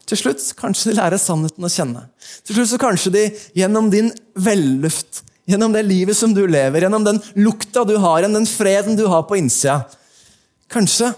Til 0.09 0.19
slutt 0.19 0.47
kanskje 0.59 0.91
de 0.91 0.97
lærer 0.97 1.21
sannheten 1.21 1.65
å 1.65 1.71
kjenne. 1.71 2.07
Til 2.45 2.57
slutt 2.57 2.71
så 2.73 2.79
kanskje 2.81 3.13
de 3.13 3.23
gjennom 3.57 3.87
din 3.93 4.11
velluft, 4.35 5.23
gjennom 5.49 5.73
det 5.75 5.83
livet 5.85 6.17
som 6.17 6.33
du 6.33 6.45
lever, 6.47 6.85
gjennom 6.85 7.03
den 7.05 7.19
lukta 7.35 7.83
du 7.87 7.97
har, 7.97 8.21
gjennom 8.21 8.41
den 8.41 8.49
freden 8.49 8.97
du 8.99 9.05
har 9.11 9.25
på 9.27 9.39
innsida 9.39 9.83
Kanskje 10.73 11.11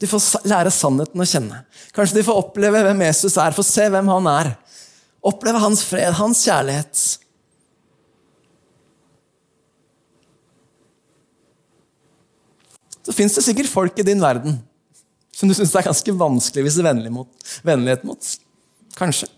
de 0.00 0.08
får 0.08 0.46
lære 0.48 0.70
sannheten 0.72 1.20
å 1.20 1.26
kjenne. 1.28 1.58
Kanskje 1.94 2.18
de 2.18 2.24
får 2.26 2.38
oppleve 2.40 2.80
hvem 2.86 3.02
Jesus 3.04 3.36
er, 3.38 3.54
få 3.54 3.62
se 3.66 3.84
hvem 3.92 4.08
han 4.10 4.28
er. 4.30 4.54
Oppleve 5.24 5.60
hans 5.60 5.82
fred, 5.86 6.14
hans 6.16 6.40
kjærlighet. 6.46 7.02
Så 13.04 13.12
fins 13.12 13.36
det 13.36 13.44
sikkert 13.44 13.68
folk 13.68 14.00
i 14.00 14.06
din 14.06 14.22
verden 14.24 14.56
som 15.34 15.50
du 15.50 15.54
syns 15.56 15.74
er 15.76 15.84
ganske 15.84 16.16
vanskelig 16.16 16.62
å 16.62 16.66
vise 16.68 16.84
vennlighet 17.66 18.06
mot. 18.06 18.34
Kanskje. 18.96 19.28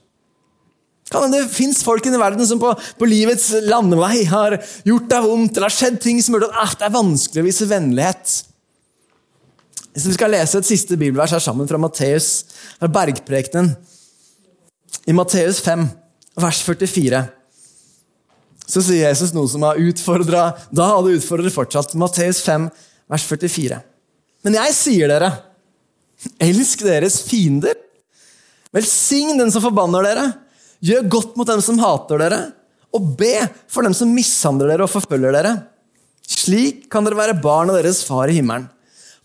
Kan 1.13 1.31
det 1.31 1.45
fins 1.55 1.85
folk 1.87 2.07
i 2.07 2.11
verden 2.17 2.47
som 2.49 2.59
på, 2.59 2.73
på, 2.99 3.07
livets 3.07 3.53
landevei 3.69 4.25
har 4.27 4.59
gjort 4.87 5.11
deg 5.13 5.27
vondt, 5.29 5.55
eller 5.55 5.71
har 5.71 5.77
skjedd 5.77 6.01
ting 6.03 6.19
som 6.23 6.35
gjør 6.35 6.49
at 6.49 6.57
ah, 6.65 6.73
det 6.81 6.89
er 6.89 6.97
vanskelig 6.97 7.45
å 7.45 7.47
vise 7.47 7.69
vennlighet. 7.71 8.33
Hvis 9.95 10.09
vi 10.11 10.17
skal 10.17 10.35
lese 10.35 10.59
et 10.59 10.69
siste 10.69 10.99
bibelvers 10.99 11.33
her 11.37 11.41
sammen 11.41 11.69
fra 11.71 11.79
Matteus, 11.81 12.31
fra 12.81 12.91
bergprekenen, 12.91 13.71
i 15.07 15.15
Matteus 15.15 15.61
5, 15.63 15.87
vers 16.43 16.61
44, 16.67 17.23
så 18.67 18.83
sier 18.83 19.07
Jesus 19.07 19.31
noe 19.31 19.47
som 19.47 19.63
har 19.63 19.79
utfordra 19.79 20.49
Da 20.75 20.89
hadde 20.91 21.15
utfordret 21.15 21.55
fortsatt. 21.55 21.95
Matteus 21.95 22.41
5, 22.43 22.67
vers 23.07 23.27
44. 23.31 23.79
Men 24.43 24.59
jeg 24.59 24.75
sier 24.75 25.13
dere, 25.13 25.31
elsk 26.43 26.83
deres 26.87 27.21
fiender. 27.27 27.79
Velsign 28.75 29.39
den 29.39 29.55
som 29.55 29.63
forbanner 29.63 30.07
dere. 30.07 30.27
Gjør 30.87 31.09
godt 31.11 31.35
mot 31.39 31.49
dem 31.49 31.63
som 31.65 31.81
hater 31.83 32.21
dere. 32.23 32.41
Og 32.95 33.13
be 33.19 33.35
for 33.71 33.87
dem 33.87 33.95
som 33.97 34.13
mishandler 34.15 34.71
dere 34.73 34.87
og 34.87 34.93
forfølger 34.93 35.35
dere. 35.35 35.55
Slik 36.27 36.87
kan 36.93 37.07
dere 37.07 37.19
være 37.19 37.41
barn 37.43 37.71
av 37.73 37.81
deres 37.81 38.03
far 38.07 38.31
i 38.31 38.39
himmelen. 38.39 38.69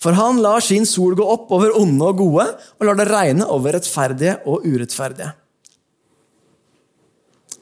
For 0.02 0.18
han 0.18 0.40
lar 0.42 0.64
sin 0.66 0.88
sol 0.90 1.14
gå 1.18 1.26
opp 1.30 1.52
over 1.54 1.76
onde 1.78 2.08
og 2.08 2.18
gode, 2.24 2.48
og 2.80 2.88
lar 2.88 2.98
det 2.98 3.06
regne 3.12 3.46
over 3.54 3.76
rettferdige 3.78 4.40
og 4.50 4.66
urettferdige. 4.66 5.30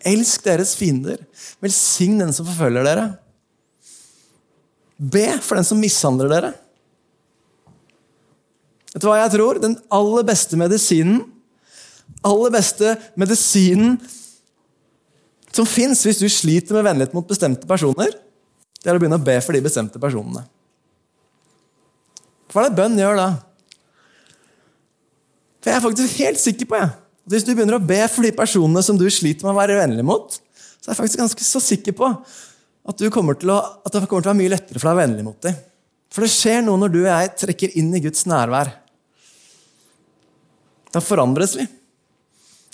Elsk 0.08 0.46
deres 0.48 0.72
fiender. 0.80 1.20
Velsign 1.60 2.22
den 2.22 2.32
som 2.36 2.48
forfølger 2.48 2.88
dere. 2.88 3.10
Be 5.00 5.28
for 5.44 5.60
den 5.60 5.68
som 5.68 5.80
mishandler 5.84 6.32
dere. 6.32 6.54
Vet 8.94 9.04
du 9.04 9.10
hva 9.10 9.20
jeg 9.20 9.34
tror? 9.36 9.60
Den 9.60 9.76
aller 9.94 10.26
beste 10.32 10.60
medisinen 10.60 11.22
aller 12.26 12.54
beste 12.54 12.96
medisinen 13.20 13.98
som 15.56 15.68
fins 15.68 16.04
hvis 16.06 16.22
du 16.22 16.28
sliter 16.32 16.78
med 16.78 16.86
vennlighet 16.86 17.16
mot 17.16 17.28
bestemte 17.28 17.68
personer, 17.70 18.12
det 18.80 18.90
er 18.90 18.96
å 18.96 19.02
begynne 19.02 19.20
å 19.20 19.26
be 19.26 19.38
for 19.44 19.56
de 19.56 19.64
bestemte 19.66 20.02
personene. 20.02 20.46
Hva 22.50 22.64
er 22.64 22.70
det 22.70 22.80
bønn 22.80 22.98
gjør 22.98 23.18
da? 23.20 23.30
For 25.60 25.72
Jeg 25.72 25.78
er 25.78 25.86
faktisk 25.86 26.22
helt 26.24 26.42
sikker 26.42 26.70
på 26.70 26.78
jeg, 26.80 26.92
hvis 27.30 27.46
du 27.46 27.52
begynner 27.54 27.78
å 27.78 27.84
be 27.84 28.00
for 28.10 28.26
de 28.26 28.32
personene 28.36 28.84
som 28.86 28.98
du 28.98 29.06
sliter 29.12 29.46
med 29.46 29.54
å 29.54 29.60
være 29.60 29.78
vennlig 29.82 30.06
mot, 30.08 30.38
så 30.80 30.88
er 30.88 30.94
jeg 30.94 31.02
faktisk 31.02 31.22
ganske 31.22 31.46
så 31.46 31.62
sikker 31.62 31.98
på 31.98 32.08
at, 32.10 32.16
å, 32.88 32.90
at 32.90 33.02
det 33.04 33.12
kommer 33.12 33.38
til 33.38 33.52
å 33.54 33.60
være 34.32 34.38
mye 34.40 34.54
lettere 34.56 34.80
for 34.80 34.88
deg 34.88 34.96
å 34.96 34.98
være 34.98 35.04
vennlig 35.04 35.26
mot 35.28 35.42
dem. 35.46 35.58
For 36.10 36.26
det 36.26 36.32
skjer 36.34 36.64
noe 36.66 36.80
når 36.82 36.94
du 36.94 37.02
og 37.04 37.12
jeg 37.12 37.34
trekker 37.44 37.76
inn 37.78 37.92
i 37.94 38.02
Guds 38.02 38.24
nærvær. 38.30 38.72
Da 40.90 41.04
forandres 41.06 41.54
vi. 41.60 41.68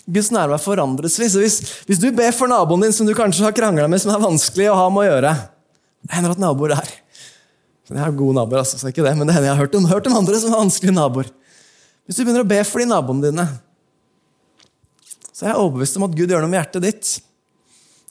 Guds 0.06 0.30
nærvær 0.34 0.62
forandres 0.62 1.18
vi. 1.18 1.28
Så 1.32 1.42
hvis, 1.42 1.56
hvis, 1.88 2.02
du 2.02 2.12
ber 2.14 2.34
for 2.36 2.50
naboen 2.52 2.86
din 2.86 2.94
som 2.94 3.08
du 3.08 3.14
kanskje 3.18 3.46
har 3.46 3.56
krangla 3.58 3.88
med, 3.90 4.02
som 4.02 4.14
er 4.14 4.22
vanskelig 4.22 4.70
å 4.70 4.78
ha 4.78 4.86
med 4.94 5.02
å 5.02 5.08
gjøre 5.08 5.34
Det 6.06 6.14
hender 6.14 6.36
at 6.36 6.42
naboer 6.42 6.76
er 6.78 6.92
Jeg 7.90 8.02
har 8.02 8.14
gode 8.18 8.38
naboer, 8.38 8.62
altså, 8.62 8.78
så 8.78 8.92
ikke 8.92 9.06
det, 9.06 9.16
men 9.18 9.26
det 9.26 9.36
hender 9.36 9.50
jeg 9.50 9.58
har 9.58 9.66
hørt 9.66 9.78
om, 9.78 9.88
hørt 9.90 10.10
om 10.10 10.18
andre 10.22 10.42
som 10.42 10.54
er 10.54 10.62
vanskelige 10.62 10.96
naboer. 10.96 11.30
Hvis 12.06 12.18
du 12.18 12.24
begynner 12.24 12.46
å 12.46 12.50
be 12.50 12.62
for 12.66 12.82
de 12.82 12.90
naboene 12.90 13.30
dine, 13.30 13.46
så 15.34 15.46
er 15.46 15.52
jeg 15.52 15.62
overbevist 15.62 15.98
om 16.00 16.06
at 16.08 16.16
Gud 16.18 16.32
gjør 16.32 16.46
noe 16.46 16.52
med 16.52 16.62
hjertet 16.62 16.86
ditt. 16.86 17.12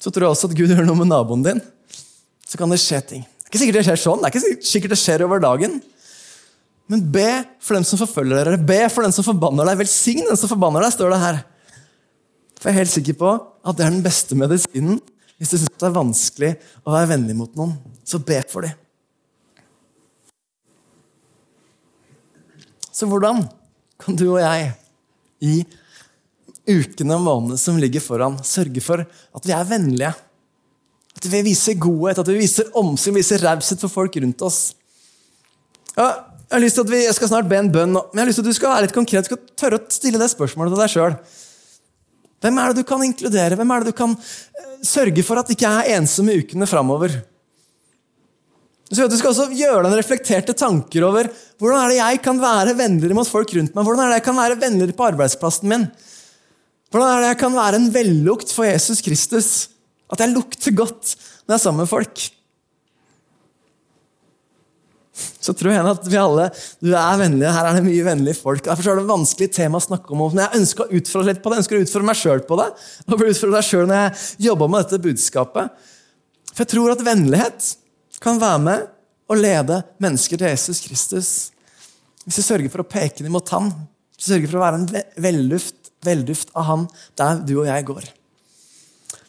Så 0.02 0.10
tror 0.12 0.26
jeg 0.26 0.34
også 0.34 0.50
at 0.50 0.56
Gud 0.58 0.70
gjør 0.74 0.86
noe 0.86 0.98
med 0.98 1.10
naboen 1.10 1.46
din. 1.46 1.62
Så 2.44 2.58
kan 2.60 2.70
det 2.70 2.82
skje 2.82 3.00
ting. 3.14 3.24
Det 3.24 3.46
er 3.48 3.52
ikke 3.52 3.62
sikkert 3.62 3.78
det 3.78 3.86
skjer 3.88 4.02
sånn, 4.02 4.22
det 4.22 4.28
er 4.28 4.34
ikke 4.34 4.68
sikkert 4.70 4.94
det 4.94 5.00
skjer 5.00 5.24
over 5.26 5.42
dagen. 5.42 5.78
Men 6.90 7.02
be 7.14 7.28
for 7.64 7.78
dem 7.78 7.86
som 7.86 7.98
forfølger 8.02 8.42
dere. 8.42 8.60
Be 8.60 8.82
for 8.92 9.06
den 9.06 9.14
som 9.14 9.24
forbanner 9.26 9.70
deg. 9.70 9.80
Velsign 9.80 10.26
den 10.26 10.38
som 10.38 10.50
forbanner 10.50 10.84
deg, 10.84 10.92
står 10.92 11.14
det 11.14 11.20
her. 11.22 11.40
For 12.64 12.70
jeg 12.72 12.78
er 12.78 12.80
helt 12.80 12.94
sikker 12.94 13.16
på 13.20 13.30
at 13.36 13.76
det 13.76 13.84
er 13.84 13.92
den 13.92 14.04
beste 14.06 14.36
medisinen 14.40 14.96
hvis 15.36 15.50
du 15.52 15.58
syns 15.58 15.74
det 15.76 15.84
er 15.84 15.92
vanskelig 15.92 16.50
å 16.80 16.94
være 16.94 17.10
vennlig 17.10 17.34
mot 17.36 17.58
noen. 17.58 17.74
Så 18.08 18.22
be 18.24 18.38
for 18.48 18.64
dem. 18.64 18.72
Så 22.88 23.04
hvordan 23.10 23.42
kan 24.00 24.16
du 24.16 24.24
og 24.30 24.40
jeg 24.40 24.70
i 25.44 25.58
ukene 26.64 27.18
og 27.18 27.26
månedene 27.26 27.60
som 27.60 27.76
ligger 27.76 28.00
foran, 28.00 28.38
sørge 28.40 28.80
for 28.80 29.04
at 29.04 29.44
vi 29.44 29.52
er 29.52 29.68
vennlige. 29.68 30.14
At 31.20 31.28
vi 31.28 31.44
viser 31.50 31.76
godhet, 31.76 32.24
at 32.24 32.32
vi 32.32 32.40
viser 32.40 32.72
omsyn, 32.80 33.18
viser 33.18 33.44
raushet 33.44 33.84
for 33.84 33.92
folk 33.92 34.16
rundt 34.16 34.48
oss. 34.48 34.62
Ja, 35.92 36.08
jeg 36.48 36.56
har 36.56 36.64
lyst 36.64 36.80
til 36.80 36.86
at 36.86 36.96
vi, 36.96 37.04
jeg 37.04 37.16
skal 37.20 37.34
snart 37.34 37.52
be 37.52 37.60
en 37.60 37.74
bønn, 37.74 37.92
men 37.92 38.16
jeg 38.16 38.24
har 38.24 38.32
lyst 38.32 38.40
til 38.40 38.46
at 38.46 38.54
du 38.54 38.56
skal 38.56 38.72
være 38.72 38.86
litt 38.86 38.96
konkret, 38.96 39.28
du 39.28 39.34
skal 39.34 39.58
tørre 39.60 39.82
å 39.82 39.92
stille 39.92 40.20
det 40.20 40.32
spørsmålet 40.32 40.72
til 40.72 40.82
deg 40.86 40.94
sjøl. 40.94 41.18
Hvem 42.44 42.58
er 42.60 42.72
det 42.72 42.82
du 42.82 42.88
kan 42.88 43.04
inkludere? 43.06 43.56
Hvem 43.56 43.70
er 43.72 43.84
det 43.84 43.94
du 43.94 43.96
kan 43.96 44.12
eh, 44.12 44.72
sørge 44.84 45.24
for 45.24 45.40
at 45.40 45.52
ikke 45.54 45.70
er 45.70 45.94
ensom 45.96 46.28
i 46.28 46.36
ukene 46.42 46.68
framover? 46.68 47.16
Du 48.92 49.16
skal 49.16 49.30
også 49.30 49.48
gjøre 49.56 49.86
deg 49.86 49.96
reflekterte 49.96 50.52
tanker 50.54 51.06
over 51.06 51.30
hvordan 51.58 51.80
er 51.80 51.90
det 51.90 51.96
jeg 51.96 52.20
kan 52.22 52.36
være 52.42 52.74
vennligere 52.76 53.16
mot 53.16 53.30
folk 53.30 53.54
rundt 53.56 53.72
meg. 53.72 53.86
Hvordan 53.86 54.04
er 54.04 54.12
det 54.12 54.18
jeg 54.20 54.26
kan 54.26 54.36
være 54.36 54.58
vennligere 54.60 54.96
på 54.98 55.06
arbeidsplassen 55.08 55.70
min? 55.72 55.86
Hvordan 56.92 57.10
er 57.10 57.24
det 57.24 57.30
jeg 57.32 57.40
kan 57.40 57.56
være 57.56 57.80
en 57.80 57.88
vellukt 57.94 58.52
for 58.52 58.68
Jesus 58.68 59.00
Kristus? 59.02 59.48
At 60.12 60.20
jeg 60.20 60.34
lukter 60.34 60.76
godt 60.76 61.14
når 61.46 61.54
jeg 61.54 61.56
er 61.56 61.64
sammen 61.64 61.82
med 61.86 61.90
folk. 61.90 62.26
Så 65.44 65.52
tror 65.52 65.74
jeg 65.74 65.84
at 65.90 66.06
vi 66.08 66.16
alle 66.16 66.46
du 66.80 66.94
er 66.96 67.18
vennlige. 67.20 67.52
Her 67.52 67.68
er 67.68 67.76
det 67.76 67.84
mye 67.84 68.06
vennlige 68.06 68.38
folk. 68.38 68.62
Derfor 68.64 68.88
er 68.88 68.96
det 68.96 69.04
et 69.04 69.10
vanskelig 69.10 69.50
tema 69.52 69.80
å 69.80 69.84
snakke 69.84 70.14
om. 70.14 70.22
Men 70.32 70.46
jeg 70.46 70.62
ønsker 70.62 70.86
å 70.86 71.00
utfordre 71.00 71.30
litt 71.30 71.42
på 71.44 71.50
det. 71.50 71.58
Jeg 71.58 71.64
ønsker 71.64 71.76
å 71.76 71.84
utfordre 71.84 72.08
meg 72.08 72.20
sjøl 72.20 72.44
på 72.48 72.58
det. 72.60 72.68
Og 73.04 73.24
utfordre 73.26 73.58
deg 73.58 73.66
selv 73.68 73.90
når 73.90 74.00
jeg 74.00 74.46
jobber 74.46 74.72
med 74.72 74.86
dette 74.86 75.02
budskapet. 75.04 75.88
For 76.54 76.64
jeg 76.64 76.72
tror 76.72 76.94
at 76.94 77.04
vennlighet 77.04 77.70
kan 78.24 78.40
være 78.40 78.62
med 78.64 78.86
og 79.28 79.40
lede 79.40 79.82
mennesker 80.00 80.40
til 80.40 80.52
Jesus 80.54 80.80
Kristus. 80.84 81.30
Hvis 82.24 82.40
vi 82.40 82.46
sørger 82.46 82.72
for 82.72 82.84
å 82.84 82.88
peke 82.88 83.24
dem 83.24 83.34
mot 83.36 83.52
Han, 83.52 83.68
hvis 84.16 84.28
vi 84.28 84.32
sørger 84.32 84.52
for 84.52 84.60
å 84.60 84.64
være 84.64 84.80
en 84.80 85.24
velduft, 85.26 85.92
velduft 86.04 86.54
av 86.56 86.68
Han 86.70 86.88
der 87.20 87.44
du 87.44 87.58
og 87.58 87.68
jeg 87.68 87.88
går. 87.90 88.08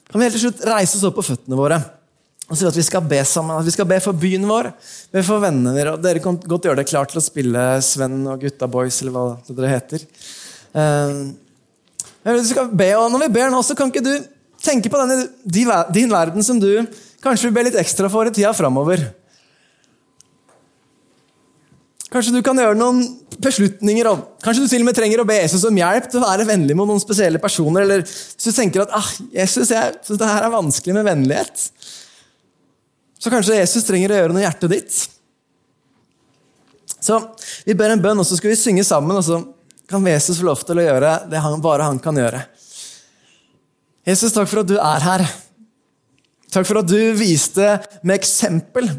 Kan 0.06 0.21
vi 0.21 0.28
helt 0.30 0.38
til 0.38 0.45
slutt 0.47 0.63
reise 0.69 0.95
oss 0.95 1.08
opp 1.08 1.17
på 1.19 1.28
føttene 1.28 1.60
våre? 1.60 1.82
Og 2.45 2.58
sier 2.58 2.69
at 2.69 2.77
vi 2.77 2.86
skal 2.86 3.01
be 3.10 3.17
sammen. 3.25 3.58
At 3.58 3.65
vi 3.65 3.73
skal 3.73 3.88
be 3.89 3.97
for 4.03 4.17
byen 4.21 4.45
vår, 4.45 4.69
be 5.13 5.23
for 5.25 5.41
vennene 5.41 5.73
dere. 5.73 5.95
Dere 6.01 6.21
kan 6.21 6.38
godt 6.38 6.67
gjøre 6.67 6.81
det 6.81 6.89
klart 6.91 7.10
til 7.13 7.21
å 7.21 7.25
spille 7.25 7.63
Sven 7.86 8.19
og 8.29 8.43
Gutta 8.45 8.69
Boys, 8.69 8.99
eller 9.01 9.15
hva 9.15 9.25
dere 9.49 9.73
heter. 9.73 10.05
Uh, 10.75 11.34
vi 12.25 12.45
skal 12.45 12.69
be, 12.69 12.91
og 12.97 13.10
Når 13.13 13.25
vi 13.25 13.34
ber 13.39 13.51
nå, 13.53 13.62
så 13.65 13.77
kan 13.77 13.89
ikke 13.89 14.05
du 14.05 14.13
tenke 14.62 14.89
på 14.89 15.01
denne, 15.01 15.27
din 15.93 16.13
verden 16.13 16.45
som 16.45 16.62
du 16.62 16.71
kanskje 17.25 17.49
vil 17.49 17.55
be 17.58 17.67
litt 17.67 17.77
ekstra 17.81 18.10
for 18.13 18.29
i 18.29 18.34
tida 18.34 18.53
framover. 18.53 19.01
Kanskje 22.13 22.38
du 22.38 22.43
kan 22.45 22.58
gjøre 22.58 22.77
noen 22.79 23.01
beslutninger 23.43 24.08
Og 24.08 24.19
Kanskje 24.45 24.63
du 24.63 24.69
til 24.71 24.84
og 24.86 24.88
med 24.88 24.95
trenger 24.95 25.19
å 25.19 25.25
be 25.27 25.36
Jesus 25.36 25.65
om 25.67 25.75
hjelp 25.75 26.05
til 26.08 26.21
å 26.21 26.27
være 26.29 26.45
vennlig 26.47 26.77
mot 26.77 26.88
noen 26.88 27.01
spesielle 27.01 27.41
personer. 27.41 27.84
Eller 27.84 28.05
hvis 28.05 28.45
du 28.45 28.53
tenker 28.55 28.86
at 28.86 28.93
ah, 28.95 29.10
Jesus, 29.34 29.73
jeg 29.73 29.97
det 30.05 30.29
her 30.29 30.45
er 30.45 30.53
vanskelig 30.53 30.95
med 30.95 31.08
vennlighet, 31.10 31.65
så 33.25 33.31
kanskje 33.33 33.57
Jesus 33.57 33.88
trenger 33.88 34.13
å 34.13 34.17
gjøre 34.19 34.35
noe 34.35 34.43
i 34.43 34.45
hjertet 34.45 34.69
ditt. 34.75 34.97
Så 37.01 37.17
Vi 37.65 37.73
ber 37.77 37.93
en 37.93 38.01
bønn, 38.01 38.21
og 38.21 38.27
så 38.27 38.38
skal 38.38 38.51
vi 38.51 38.59
synge 38.59 38.85
sammen, 38.85 39.17
og 39.17 39.25
så 39.25 39.39
kan 39.89 40.05
Jesus 40.05 40.38
få 40.38 40.45
lov 40.45 40.61
til 40.65 40.77
å 40.77 40.85
gjøre 40.85 41.15
det 41.31 41.41
han, 41.41 41.57
bare 41.61 41.88
han 41.88 41.97
kan 42.01 42.17
gjøre. 42.17 42.43
Jesus, 44.05 44.33
takk 44.33 44.49
for 44.51 44.61
at 44.61 44.69
du 44.69 44.77
er 44.77 45.05
her. 45.05 45.25
Takk 46.53 46.69
for 46.69 46.83
at 46.83 46.89
du 46.89 46.99
viste 47.17 47.75
med 48.05 48.19
eksempel 48.19 48.91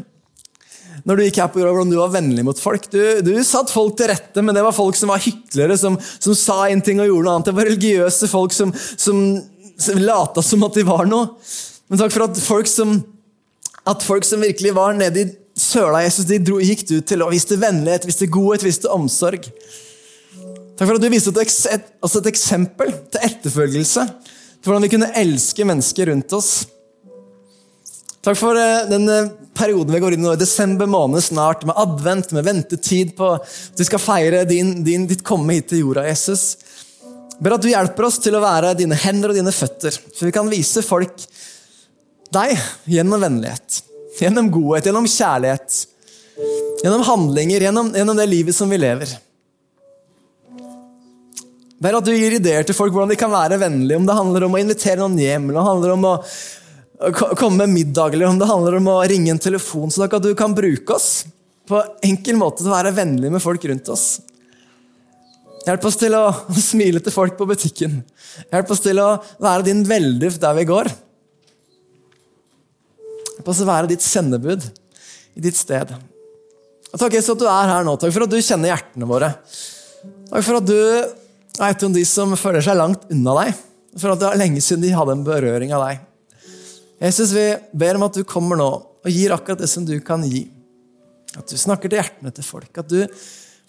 når 1.07 1.15
du 1.15 1.23
gikk 1.23 1.37
her 1.39 1.51
på 1.53 1.61
jorda, 1.61 1.71
hvordan 1.71 1.91
du 1.93 1.99
var 2.01 2.11
vennlig 2.11 2.43
mot 2.43 2.59
folk. 2.59 2.89
Du, 2.91 2.99
du 3.23 3.31
satt 3.47 3.71
folk 3.71 3.95
til 3.95 4.09
rette, 4.11 4.43
men 4.43 4.55
det 4.55 4.63
var 4.65 4.75
folk 4.75 4.97
som 4.99 5.13
var 5.13 5.23
hyklere, 5.23 5.77
som, 5.79 5.95
som 5.95 6.35
sa 6.35 6.65
en 6.67 6.83
ting 6.83 6.99
og 6.99 7.07
gjorde 7.07 7.23
noe 7.29 7.35
annet. 7.37 7.47
Det 7.47 7.55
var 7.55 7.69
religiøse 7.69 8.27
folk 8.31 8.55
som, 8.55 8.73
som, 8.75 9.21
som 9.79 10.01
lata 10.03 10.43
som 10.43 10.65
at 10.67 10.75
de 10.75 10.83
var 10.87 11.07
noe. 11.07 11.37
Men 11.87 12.01
takk 12.01 12.11
for 12.11 12.27
at 12.27 12.41
folk 12.43 12.67
som 12.67 12.97
at 13.87 14.03
folk 14.03 14.25
som 14.27 14.43
virkelig 14.43 14.73
var 14.75 14.95
nede 14.97 15.23
i 15.23 15.27
søla 15.57 16.03
Jesus, 16.03 16.27
de 16.29 16.39
dro, 16.43 16.59
gikk 16.61 16.85
du 16.89 16.97
til 17.01 17.23
og 17.25 17.33
viste 17.33 17.57
vennlighet, 17.59 18.05
viste 18.07 18.29
godhet, 18.29 18.65
viste 18.67 18.91
omsorg. 18.93 19.47
Takk 20.77 20.85
for 20.85 20.97
at 20.97 21.01
du 21.01 21.09
viste 21.09 21.33
et, 21.41 21.85
et, 22.05 22.27
eksempel 22.29 22.91
til 23.13 23.23
etterfølgelse. 23.25 24.03
Til 24.57 24.69
hvordan 24.69 24.85
vi 24.85 24.91
kunne 24.93 25.13
elske 25.17 25.65
mennesker 25.65 26.11
rundt 26.11 26.35
oss. 26.37 26.51
Takk 28.25 28.37
for 28.37 28.59
uh, 28.59 28.85
den 28.89 29.07
uh, 29.09 29.31
perioden 29.57 29.95
vi 29.95 30.01
går 30.03 30.13
inn 30.13 30.21
i 30.25 30.27
nå, 30.27 30.35
i 30.35 30.41
desember 30.41 30.89
måned 30.89 31.23
snart, 31.25 31.63
med 31.65 31.77
advent, 31.79 32.33
med 32.35 32.45
ventetid 32.45 33.15
på 33.17 33.31
at 33.37 33.79
vi 33.79 33.87
skal 33.87 34.03
feire 34.03 34.43
din, 34.49 34.81
din, 34.85 35.07
ditt 35.09 35.23
komme 35.25 35.57
hit 35.57 35.71
til 35.71 35.85
jorda, 35.85 36.05
Jesus. 36.09 36.57
Ber 37.39 37.55
at 37.55 37.63
du 37.63 37.69
hjelper 37.71 38.09
oss 38.09 38.19
til 38.21 38.35
å 38.37 38.43
være 38.43 38.75
dine 38.77 38.97
hender 38.99 39.31
og 39.31 39.39
dine 39.39 39.53
føtter, 39.53 39.95
så 39.95 40.27
vi 40.27 40.33
kan 40.35 40.49
vise 40.51 40.83
folk 40.85 41.25
deg 42.33 42.57
gjennom 42.89 43.21
vennlighet, 43.23 43.81
gjennom 44.19 44.49
godhet, 44.51 44.89
gjennom 44.89 45.07
kjærlighet. 45.09 45.85
Gjennom 46.83 47.01
handlinger, 47.07 47.63
gjennom, 47.65 47.89
gjennom 47.95 48.19
det 48.19 48.27
livet 48.29 48.55
som 48.55 48.69
vi 48.69 48.77
lever. 48.77 49.15
Bare 51.81 51.99
at 51.99 52.05
du 52.05 52.13
gir 52.13 52.37
ideer 52.37 52.65
til 52.65 52.77
folk 52.77 52.93
hvordan 52.93 53.13
de 53.13 53.19
kan 53.19 53.33
være 53.33 53.59
vennlige. 53.61 53.97
Om 53.99 54.05
det 54.09 54.17
handler 54.17 54.45
om 54.47 54.57
å 54.57 54.61
invitere 54.61 55.01
noen 55.01 55.17
hjem, 55.21 55.49
eller 55.49 55.59
om 55.59 55.65
det 55.65 55.71
handler 55.71 55.95
om 55.95 56.07
å 56.09 56.15
komme 57.37 57.65
med 57.65 57.73
middag, 57.73 58.13
eller 58.13 58.29
om 58.29 58.39
det 58.41 58.49
handler 58.49 58.79
om 58.79 58.91
å 58.93 59.01
ringe 59.09 59.33
en 59.33 59.41
telefon, 59.41 59.91
så 59.93 60.05
at 60.07 60.23
du 60.23 60.31
kan 60.37 60.55
bruke 60.57 60.97
oss 60.97 61.27
på 61.67 61.81
enkel 62.05 62.37
måte 62.39 62.63
til 62.63 62.71
å 62.71 62.77
være 62.77 62.95
vennlige 62.95 63.33
med 63.33 63.43
folk 63.43 63.65
rundt 63.69 63.91
oss. 63.93 64.07
Hjelp 65.67 65.85
oss 65.89 65.99
til 65.99 66.15
å 66.15 66.23
smile 66.69 67.01
til 67.03 67.13
folk 67.13 67.37
på 67.37 67.49
butikken. 67.49 67.99
Hjelp 68.47 68.73
oss 68.73 68.85
til 68.85 69.01
å 69.03 69.09
være 69.43 69.67
din 69.67 69.83
velduft 69.87 70.41
der 70.41 70.57
vi 70.57 70.65
går. 70.69 70.89
Hjelp 73.47 73.61
oss 73.61 73.63
være 73.63 73.87
ditt 73.87 74.03
sendebud 74.03 74.65
i 75.39 75.41
ditt 75.45 75.55
sted. 75.55 75.93
Og 76.91 76.99
takk 76.99 77.13
Jesus 77.15 77.31
at 77.31 77.39
du 77.39 77.45
er 77.47 77.69
her 77.71 77.85
nå. 77.87 77.93
Takk 77.95 78.11
for 78.11 78.25
at 78.25 78.33
du 78.33 78.41
kjenner 78.43 78.73
hjertene 78.73 79.07
våre. 79.07 79.29
Takk 80.27 80.43
for 80.43 80.59
at 80.59 80.67
du 80.67 80.75
er 80.75 81.69
et 81.69 81.85
av 81.87 81.95
de 81.95 82.03
som 82.03 82.35
føler 82.35 82.65
seg 82.65 82.75
langt 82.75 83.07
unna 83.13 83.37
deg. 83.39 83.63
For 84.03 84.11
at 84.11 84.19
det 84.19 84.27
er 84.33 84.41
lenge 84.43 84.65
siden 84.65 84.83
de 84.83 84.91
hadde 84.91 85.15
en 85.15 85.23
berøring 85.23 85.71
av 85.71 85.85
deg. 85.85 86.03
Jesus, 87.05 87.31
vi 87.31 87.47
ber 87.71 87.95
om 87.95 88.03
at 88.09 88.19
du 88.19 88.27
kommer 88.27 88.59
nå 88.59 88.69
og 88.83 89.09
gir 89.15 89.31
akkurat 89.31 89.63
det 89.63 89.71
som 89.71 89.87
du 89.87 89.95
kan 90.03 90.27
gi. 90.27 90.43
At 91.39 91.47
du 91.47 91.55
snakker 91.55 91.87
til 91.87 92.01
hjertene 92.01 92.35
til 92.35 92.51
folk. 92.51 92.71
At 92.75 92.91
du 92.91 92.99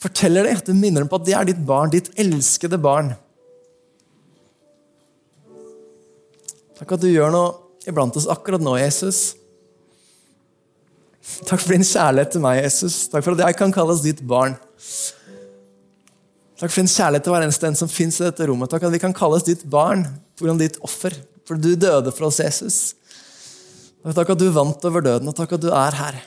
forteller 0.03 0.51
dem, 0.51 0.59
at 0.59 0.67
du 0.67 0.75
minner 0.75 1.07
dem 1.07 1.15
på 1.15 1.23
at 1.23 1.31
de 1.31 1.39
er 1.39 1.53
ditt 1.53 1.67
barn, 1.71 1.95
ditt 1.95 2.11
elskede 2.19 2.83
barn. 2.83 3.15
Takk 6.83 6.99
at 6.99 7.07
du 7.07 7.13
gjør 7.15 7.31
noe 7.31 7.85
iblant 7.87 8.19
oss 8.19 8.27
akkurat 8.27 8.59
nå, 8.59 8.75
Jesus. 8.83 9.29
Takk 11.49 11.63
for 11.63 11.75
din 11.75 11.87
kjærlighet 11.87 12.35
til 12.35 12.43
meg, 12.45 12.63
Jesus. 12.65 13.07
Takk 13.13 13.25
for 13.27 13.37
at 13.37 13.45
jeg 13.47 13.59
kan 13.59 13.75
kalles 13.75 14.03
ditt 14.05 14.23
barn. 14.29 14.57
Takk 16.59 16.73
for 16.73 16.81
din 16.81 16.91
kjærlighet 16.91 17.27
til 17.27 17.35
hver 17.35 17.47
eneste 17.47 17.69
en 17.69 17.79
som 17.79 17.91
fins 17.91 18.21
i 18.21 18.27
dette 18.27 18.49
rommet. 18.49 18.71
Takk 18.73 18.89
at 18.89 18.95
vi 18.95 19.03
kan 19.03 19.15
kalles 19.17 19.47
ditt 19.47 19.67
barn 19.71 20.07
pga. 20.39 20.57
ditt 20.59 20.81
offer. 20.85 21.15
For 21.49 21.57
du 21.57 21.75
døde 21.77 22.13
for 22.13 22.29
oss, 22.29 22.41
Jesus. 22.43 22.95
Takk 24.05 24.35
at 24.35 24.41
du 24.41 24.49
vant 24.53 24.85
over 24.89 25.05
døden, 25.05 25.29
og 25.31 25.37
takk 25.37 25.57
at 25.57 25.63
du 25.65 25.71
er 25.73 25.97
her. 25.97 26.19